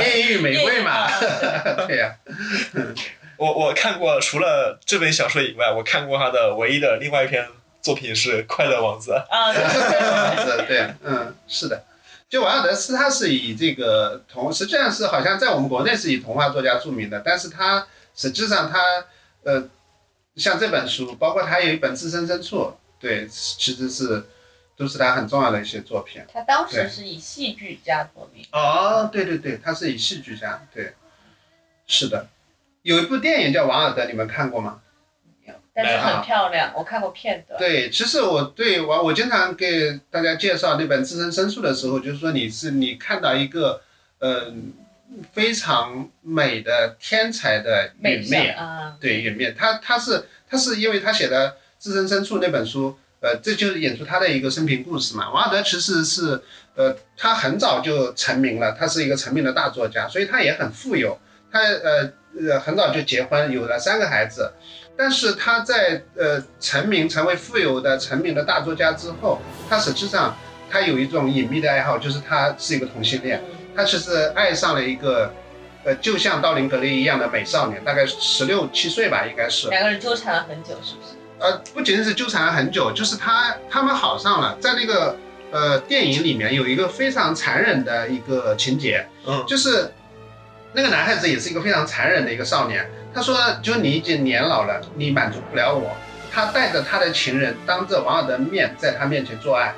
[0.01, 1.19] 艳遇玫瑰嘛，啊
[1.87, 2.15] 对呀、
[3.37, 7.47] 我我看过除了这本小说以外，我看过他的唯一的另外一篇
[7.81, 9.11] 作品是《快乐王子》。
[9.15, 11.83] 啊，对 对对是对，嗯，是的。
[12.29, 18.79] 就瓦尔德斯，他是以这个童，实际上是好像在我们国内是以童话作家著名的，但是他实际上他
[19.43, 19.67] 呃，
[20.35, 22.57] 像这本书，包括他有一本《自身深处》，
[22.99, 24.23] 对，其实是
[24.77, 26.21] 都是他很重要的一些作品。
[26.31, 30.93] 他当时是以戏剧家作名，哦，对对对，他是以戏剧家，对，
[31.87, 32.27] 是的。
[32.83, 34.81] 有一部电影叫《瓦尔德》，你们看过吗？
[35.83, 37.57] 但是很漂亮，我看过片段。
[37.57, 43.81] 对，其实我对我我经常给大家介绍那本《自身申诉》的时候，就是说你是你看到一个
[44.21, 44.73] 嗯、
[45.31, 55.29] 非常美的天才的美陨灭，啊，对陨灭，他他是他是因为他写的《自身深处》那本书，呃，这就是演出他的一个生平故事嘛。
[55.31, 56.41] 王尔德其实是
[56.75, 61.17] 呃他很早就成名了，他是一个成名的大作家，所以他也很富有，
[61.49, 64.51] 他呃呃很早就结婚，有了三个孩子。
[64.99, 69.39] 但是他在呃成名、成为富有的、成名的大作家之后，
[69.69, 70.35] 他实际上
[70.69, 73.41] 他有一种隐秘的爱好，就是他是一个同性恋。
[73.49, 75.31] 嗯他其实爱上了一个，
[75.85, 79.69] 呃，就像道林格雷一样的美少年，大概十六七岁吧，应该是。
[79.69, 81.13] 两个人纠缠了很久，是不是？
[81.39, 84.57] 呃，不仅仅是纠缠了很久，就是他他们好上了。
[84.59, 85.15] 在那个
[85.51, 89.89] 呃电影里面有一个非常残忍的一个情节，嗯，就是
[90.73, 92.89] 那个男孩子也是一个非常残忍的一个少年。
[93.13, 95.95] 他说，就你已经年老了，你满足不了我。
[96.31, 99.73] 他带着他的情人，当着王尔德面在他面前做爱。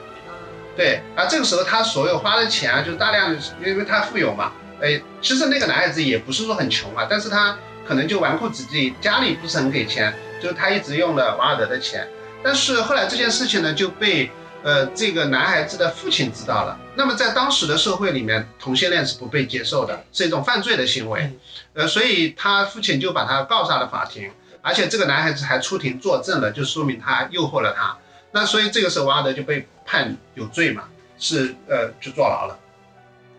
[0.76, 4.52] 对，而这个时候他所有花的钱啊，就大量的，因为他富有嘛，
[4.82, 7.58] 哎，其实那个男孩子也不是说很穷啊，但是他
[7.88, 12.08] 可能就纨绔子弟，家里不是很给钱，就是他一直用了王尔德的钱。
[12.44, 14.32] 但是后来这件事情呢，就被
[14.64, 16.78] 呃这个男孩子的父亲知道了。
[16.96, 21.32] 那么在当时的社会里面，同性恋是不被接受的，是一种犯罪的行为，
[21.74, 24.32] 呃，所以他父亲就把他告上了法庭，
[24.62, 27.98] 而且这个男孩子还出庭作证了，就说明他诱惑了他。
[28.32, 30.84] 那所以这个时候王尔德就被判有罪嘛，
[31.18, 32.60] 是呃就坐牢了。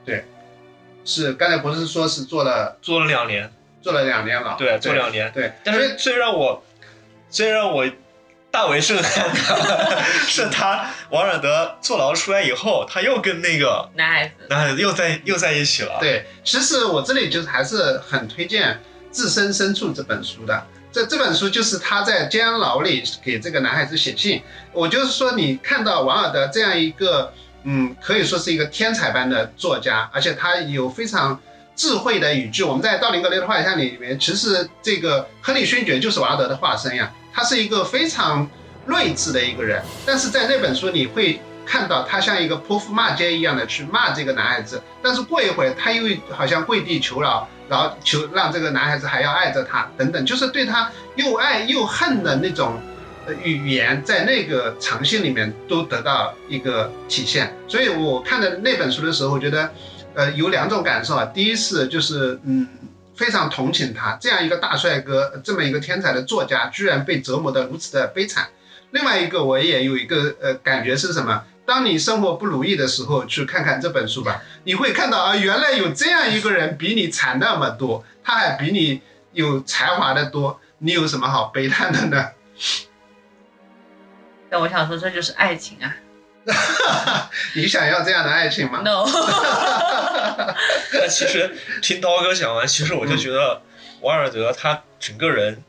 [0.04, 0.24] 对，
[1.04, 4.56] 是刚才不是说是坐了坐了两年，坐了两年牢？
[4.56, 5.30] 对，坐两年。
[5.32, 6.62] 对，但是最让我
[7.30, 7.86] 最让我
[8.52, 15.96] 大为震撼的是他王尔德坐牢出来以后，他又跟那个男孩子，男孩子又在又在一起了。
[15.98, 18.74] 对，其实我这里就是还是很推荐
[19.10, 20.66] 《置身深处》这本书的。
[20.92, 24.42] 这这本书就是他在监牢里给这个男孩子写信。
[24.72, 27.32] 我就是说，你看到王尔德这样一个，
[27.64, 31.40] 嗯，可以说是一个天才般的作家，而且他有非常
[31.74, 32.62] 智慧的语句。
[32.62, 37.10] 我们在道林格雷的画像里面，其实这个亨利勋爵就是王尔德的化身呀。
[37.32, 38.48] 他是一个非常
[38.86, 47.48] 睿智的一个人，但是在那本书你会看到他像一个泼妇骂街一样的去骂这个男孩子，但是过一会他又好像跪地求饶。
[47.68, 52.78] 然后求让这个男孩子还要爱着他，等等，就是对他又爱又恨的那种
[53.42, 57.56] 语言，在那个长信里面都得到一个体现。
[57.66, 59.70] 所以我看的那本书的时候，我觉得，
[60.14, 61.24] 呃，有两种感受啊。
[61.24, 62.68] 第一是就是嗯，
[63.14, 68.48] 非常同情他这样一个大帅哥，这么一个天才的作家，居然被折磨得如此的悲惨。
[68.90, 71.44] 另外一个我也有一个呃感觉是什么？
[71.64, 79.00] 当你生活不如意的时候，去看看这本书吧，你会看到啊，原来有这样一个人比你惨那么多，他还比你
[79.32, 82.30] 有才华的多，你有什么好悲叹的呢？
[84.50, 85.96] 但我想说，这就是爱情啊！
[87.54, 89.04] 你想要这样的爱情吗？No。
[90.92, 93.62] 那其实听刀哥讲完，其实我就觉得
[94.00, 95.62] 王尔德他整个人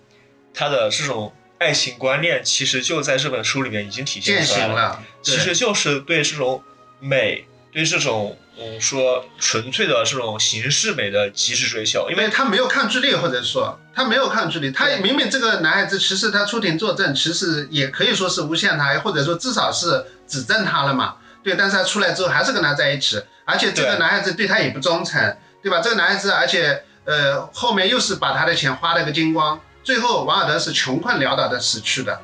[0.53, 1.33] 他的这种。
[1.59, 6.61] 爱情观念其实就在这本书里面已经体现出来了，其实就是对这种
[6.99, 25.81] 美，对这种嗯说纯粹的这种形式美的极致追求，因为他没有抗拒力，或者说他没有抗拒力，他明明这个男孩子其实他出庭作证，其实也可以说是诬陷他，或者说至少是指证他了嘛，对，但是他出来之后还是跟他在一起，而且这个男孩子对他也不忠诚，对吧？
[25.81, 29.59] 这个男孩子而且呃后面又是把他的钱花了个精光。
[29.83, 32.17] 最后，王尔德是穷困潦倒的死去的。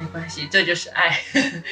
[0.00, 1.20] 没关系，这就是爱，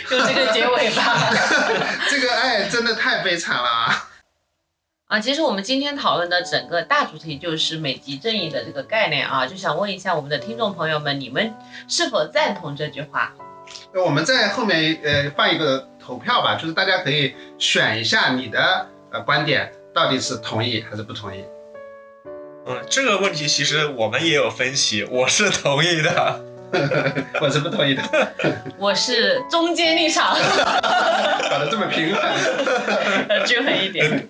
[0.08, 1.30] 就这个结尾吧。
[2.10, 4.08] 这个爱真的太悲惨了啊！
[5.08, 11.54] 啊，其实我们今天讨论的整个大主题就是美籍正义的这个概念啊，就想问一下我们的听众朋友们，你们
[11.88, 13.32] 是否赞同这句话？
[13.92, 21.44] 那我们在后面呃放一个投票吧，就是大家可以选一下你的呃观点，到底是同意还是不同意。
[22.66, 26.44] 嗯，这个问题其实我们也有分析，我是同意的，
[27.40, 28.02] 我是不同意的，
[28.78, 30.34] 我是中间立场，
[31.50, 34.28] 搞得这么平衡，均衡一点。